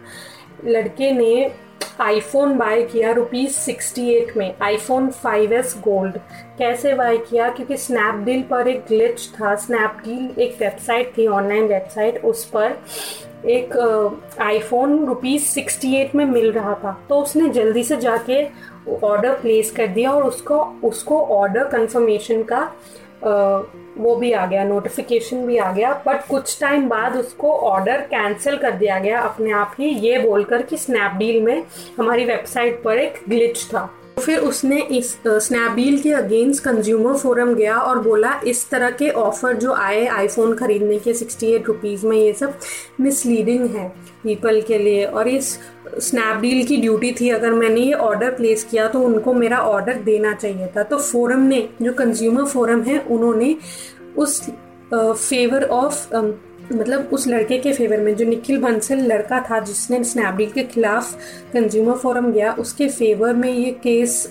लड़के 0.66 1.12
ने 1.12 1.52
आईफोन 2.02 2.58
बाय 2.58 2.82
किया 2.84 3.12
रुपीज़ 3.12 3.52
सिक्सटी 3.52 4.10
एट 4.12 4.36
में 4.38 4.56
आईफोन 4.62 5.10
5s 5.26 5.74
गोल्ड 5.80 6.18
कैसे 6.58 6.94
बाय 6.94 7.18
किया? 7.20 7.50
क्योंकि 7.50 7.78
स्नैपडील 7.78 8.42
पर 8.42 8.68
एक 8.68 8.80
ग्लिच 8.88 9.28
था 9.32 9.54
स्नैपडील 9.56 10.42
एक 10.42 10.58
वेबसाइट 10.62 11.14
थी 11.18 11.28
ऑनलाइन 11.28 11.68
वेबसाइट 11.68 12.24
उस 12.26 12.44
पर 12.56 12.78
एक 13.50 13.78
आईफोन 14.42 15.06
रुपीज़ 15.06 15.44
सिक्सटी 15.44 15.96
एट 15.96 16.16
में 16.16 16.26
मिल 16.26 16.52
रहा 16.52 16.74
था। 16.84 16.98
तो 17.10 17.22
उसने 17.22 17.50
जल्दी 17.50 17.84
से 17.84 17.98
जाके 17.98 18.44
ऑर्डर 19.04 19.34
प्लेस 19.36 19.72
कर 19.72 19.88
दिया 19.88 20.12
और 20.12 20.24
उसको 20.24 20.60
उसको 20.84 21.22
ऑर्डर 21.36 21.64
कंफर्मेशन 21.68 22.44
का 22.44 22.62
वो 23.98 24.16
भी 24.16 24.32
आ 24.32 24.46
गया 24.46 24.64
नोटिफिकेशन 24.64 25.46
भी 25.46 25.58
आ 25.58 25.72
गया 25.72 25.92
बट 26.08 26.28
कुछ 26.28 26.60
टाइम 26.62 26.88
बाद 26.90 27.16
उसको 27.18 27.52
ऑर्डर 27.52 28.02
कैंसिल 28.02 28.58
कर 28.58 28.72
दिया 28.72 29.00
गया 29.00 29.20
अपने 29.20 29.52
आप 29.52 29.76
ही, 29.80 29.90
ये 29.90 30.20
बोलकर 30.20 30.62
कि 30.62 30.78
स्नैपडील 30.78 31.42
में 31.44 31.64
हमारी 32.00 32.26
वेबसाइट 32.26 32.82
पर 32.84 32.98
एक 32.98 33.22
ग्लिच 33.30 33.64
था। 33.66 33.90
फिर 34.18 34.40
उसने 34.40 34.82
इस 34.92 35.16
स्नैपडील 35.28 36.00
के 36.02 36.12
अगेंस्ट 36.14 36.64
कंज्यूमर 36.64 37.18
फोरम 37.18 37.54
गया 37.54 37.78
और 37.78 38.00
बोला, 38.00 38.34
इस 38.48 38.70
तरह 38.70 38.90
के 38.92 39.10
ऑफ़र 39.10 39.54
जो 39.56 39.74
आए 39.74 40.06
आईफोन 40.08 40.54
खरीदने 40.56 41.00
के 41.00 41.14
सिक्सटी 41.14 41.48
एट 41.48 41.68
रुपीज़ 41.68 42.06
में, 42.06 42.18
ये 42.18 42.34
सब 42.34 42.54
मिसलीडिंग 43.02 43.66
है 43.70 43.88
पीपल 44.24 44.62
के 44.62 44.78
लिए। 44.78 45.06
और 45.06 45.28
इस 45.28 45.58
स्नैपडील 46.00 46.66
की 46.66 46.78
ड्यूटी 46.78 47.12
थी, 47.12 47.30
अगर 47.30 47.52
मैंने 47.54 47.82
ये 47.82 47.94
ऑर्डर 47.94 48.32
प्लेस 48.32 48.64
किया 48.64 48.88
तो 48.88 49.02
उनको 49.02 49.34
मेरा 49.34 49.60
ऑर्डर 49.60 50.02
देना 50.04 50.34
चाहिए 50.34 50.68
था। 50.78 50.84
तो 50.84 50.98
फोरम 50.98 51.42
ने, 51.42 51.68
जो 51.82 51.94
कंज्यूमर 51.94 52.46
फोरम 52.46 52.82
है, 52.82 53.00
उन्होंने 53.00 53.56
उस 54.18 54.42
फेवर 54.94 55.64
ऑफ़ 55.64 56.16
मतलब 56.74 57.10
उस 57.14 57.28
लड़के 57.28 57.58
के 57.58 57.74
फेवर 57.74 58.00
में, 58.02 58.16
जो 58.16 58.26
निखिल 58.26 58.62
बंसल 58.62 59.00
लड़का 59.04 59.40
था, 59.42 59.60
जिसने 59.60 60.04
स्नैपडील 60.04 60.50
के 60.50 60.64
खिलाफ 60.64 61.14
कंज्यूमर 61.54 61.98
फोरम 61.98 62.32
गया, 62.32 62.54
उसके 62.54 62.88
फेवर 62.90 63.34
में 63.34 63.50
ये 63.50 63.72
केस 63.84 64.30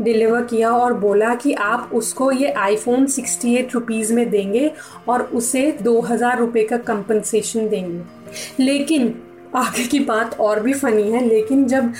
डिलीवर 0.00 0.42
किया 0.42 0.70
और 0.70 0.92
बोला 0.94 1.34
कि 1.34 1.52
आप 1.52 1.90
उसको 1.94 2.30
ये 2.32 2.50
आईफोन 2.50 3.06
सिक्सटी 3.06 3.54
एट 3.54 3.74
रुपीज़ 3.74 4.12
में 4.14 4.28
देंगे 4.30 4.70
और 5.08 5.22
उसे 5.22 5.70
दो 5.82 6.00
हज़ार 6.00 6.38
रुपये 6.38 6.64
का 6.64 6.76
कंपनसेशन 6.76 7.68
देंगे। 7.68 8.64
लेकिन, 8.64 9.14
आगे 9.56 9.86
की 9.86 10.00
बात 10.00 10.38
और 10.40 10.60
भी 10.60 10.72
फनी 10.74 11.10
है, 11.10 11.28
लेकिन 11.28 11.64
जब 11.66 11.92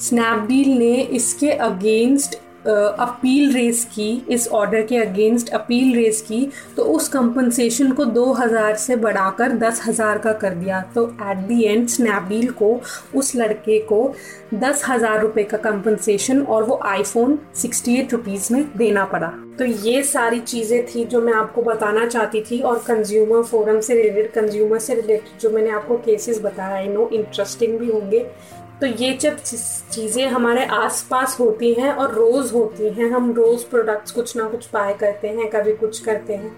स्नैपडील 0.00 0.68
ने 0.78 0.94
इसके 0.94 1.50
अगेंस्ट 1.50 2.38
अपील 2.66 3.52
रेस 3.52 3.84
की, 3.84 4.10
इस 4.30 4.48
ऑर्डर 4.50 4.82
के 4.82 4.96
अगेंस्ट 4.96 5.48
अपील 5.50 5.94
रेस 5.96 6.20
की 6.22 6.48
तो 6.76 6.82
उस 6.84 7.08
कंपनसेशन 7.08 7.92
को 7.92 8.04
2000 8.06 8.76
से 8.76 8.96
बढ़ाकर 8.96 9.52
10000 9.54 10.18
का 10.18 10.32
कर 10.34 10.54
दिया। 10.54 10.80
तो 10.94 11.06
एट 11.22 11.38
दी 11.38 11.62
एंड 11.64 11.86
स्नैपडील 11.88 12.50
को, 12.52 12.80
उस 13.14 13.34
लड़के 13.36 13.78
को 13.82 14.14
दस 14.54 14.84
हज़ार 14.88 15.20
रुपये 15.20 15.44
का 15.44 15.58
कंपनसेशन 15.60 16.42
और 16.42 16.64
वो 16.64 16.80
आईफोन 16.84 17.38
सिक्सटी 17.56 17.96
एट 17.96 18.12
रुपीज़ 18.12 18.52
में 18.52 18.64
देना 18.76 19.04
पड़ा। 19.04 19.32
तो 19.58 19.64
ये 19.64 20.02
सारी 20.04 20.40
चीज़ें 20.40 20.84
थी 20.86 21.04
जो 21.04 21.20
मैं 21.22 21.32
आपको 21.34 21.62
बताना 21.62 22.06
चाहती 22.06 22.40
थी 22.40 22.60
और 22.60 22.78
कंज्यूमर 22.86 23.42
फोरम 23.42 23.80
से 23.80 23.94
रिलेटेड 23.94 24.32
कंज्यूमर 24.32 24.78
से 24.78 24.94
रिलेटेड 24.94 25.40
जो 25.40 25.50
मैंने 25.50 25.70
आपको 25.70 25.96
केसेस 25.98 26.40
बताया 26.42 26.76
आई 26.76 26.88
नो 26.88 27.08
इंटरेस्टिंग 27.08 27.78
भी 27.78 27.90
होंगे। 27.90 28.26
तो 28.80 28.86
ये 28.86 29.12
जब 29.20 29.38
चीज़ें 29.38 30.26
हमारे 30.26 30.64
आसपास 30.64 31.36
होती 31.40 31.72
हैं 31.74 31.92
और 31.92 32.12
रोज़ 32.14 32.52
होती 32.52 32.88
हैं, 32.88 33.10
हम 33.10 33.32
रोज़ 33.34 33.64
प्रोडक्ट्स 33.70 34.12
कुछ 34.12 34.36
ना 34.36 34.48
कुछ 34.48 34.68
बाय 34.74 34.92
करते 34.94 35.28
हैं, 35.28 35.48
कभी 35.50 35.72
कुछ 35.76 35.98
करते 36.00 36.34
हैं 36.34 36.56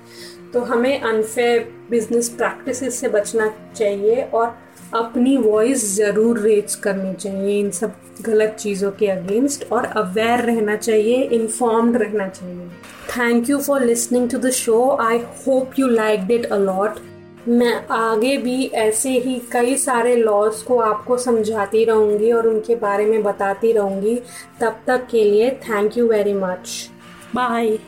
तो 0.52 0.60
हमें 0.62 1.00
अनफेयर 1.00 1.68
बिज़नेस 1.90 2.28
प्रैक्टिस 2.28 3.00
से 3.00 3.08
बचना 3.08 3.46
चाहिए 3.76 4.22
और 4.24 4.54
अपनी 4.94 5.36
वॉइस 5.36 5.84
ज़रूर 5.96 6.38
रेज 6.40 6.74
करनी 6.74 7.14
चाहिए 7.14 7.58
इन 7.60 7.70
सब 7.70 7.94
गलत 8.22 8.56
चीज़ों 8.60 8.90
के 8.90 9.06
अगेंस्ट 9.08 9.64
और 9.72 9.84
अवेयर 9.84 10.40
रहना 10.44 10.76
चाहिए 10.76 11.22
इन्फॉर्म्ड 11.32 11.96
रहना 11.96 12.28
चाहिए। 12.28 12.68
Thank 13.10 13.50
you 13.50 13.58
for 13.58 13.84
listening 13.84 14.28
to 14.30 14.38
the 14.38 14.50
show 14.52 14.88
I 15.00 15.18
hope 15.46 15.78
you 15.78 15.88
liked 15.88 16.26
it 16.26 16.46
a lot 16.46 16.98
मैं 17.48 17.74
आगे 17.90 18.36
भी 18.36 18.64
ऐसे 18.78 19.10
ही 19.18 19.38
कई 19.52 19.76
सारे 19.76 20.14
लॉज 20.16 20.62
को 20.62 20.78
आपको 20.80 21.16
समझाती 21.18 21.84
रहूँगी 21.84 22.32
और 22.32 22.46
उनके 22.48 22.74
बारे 22.76 23.06
में 23.06 23.22
बताती 23.22 23.72
रहूँगी। 23.72 24.14
तब 24.60 24.80
तक 24.86 25.06
के 25.10 25.24
लिए 25.24 25.50
thank 25.68 25.96
you 25.98 26.06
very 26.08 26.34
much 26.34 26.90
bye 27.34 27.78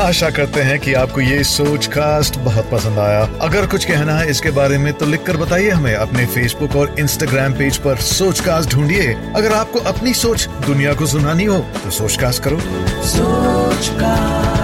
आशा 0.00 0.28
करते 0.30 0.60
हैं 0.60 0.78
कि 0.80 0.92
आपको 0.94 1.20
ये 1.20 1.42
सोच 1.44 1.86
कास्ट 1.86 2.38
बहुत 2.38 2.64
पसंद 2.72 2.98
आया। 2.98 3.20
अगर 3.42 3.66
कुछ 3.66 3.84
कहना 3.84 4.16
है 4.18 4.30
इसके 4.30 4.50
बारे 4.50 4.78
में 4.78 4.92
तो 4.92 5.06
लिखकर 5.06 5.36
बताइए 5.36 5.70
हमें 5.70 5.94
अपने 5.94 6.26
फेसबुक 6.26 6.76
और 6.76 6.94
इंस्टाग्राम 7.00 7.52
पेज 7.52 7.76
पर 7.76 7.96
सोच 8.08 8.40
कास्ट 8.40 8.70
ढूंढिए। 8.70 9.14
अगर 9.36 9.52
आपको 9.52 9.80
अपनी 9.88 10.14
सोच 10.14 10.48
दुनिया 10.66 10.94
को 10.94 11.06
सुनानी 11.06 11.44
हो 11.44 11.58
तो 11.84 11.90
सोच 11.92 12.16
कास्ट 12.16 12.42
करो। 12.44 12.58
सोच 13.06 13.88
कास्ट 14.00 14.63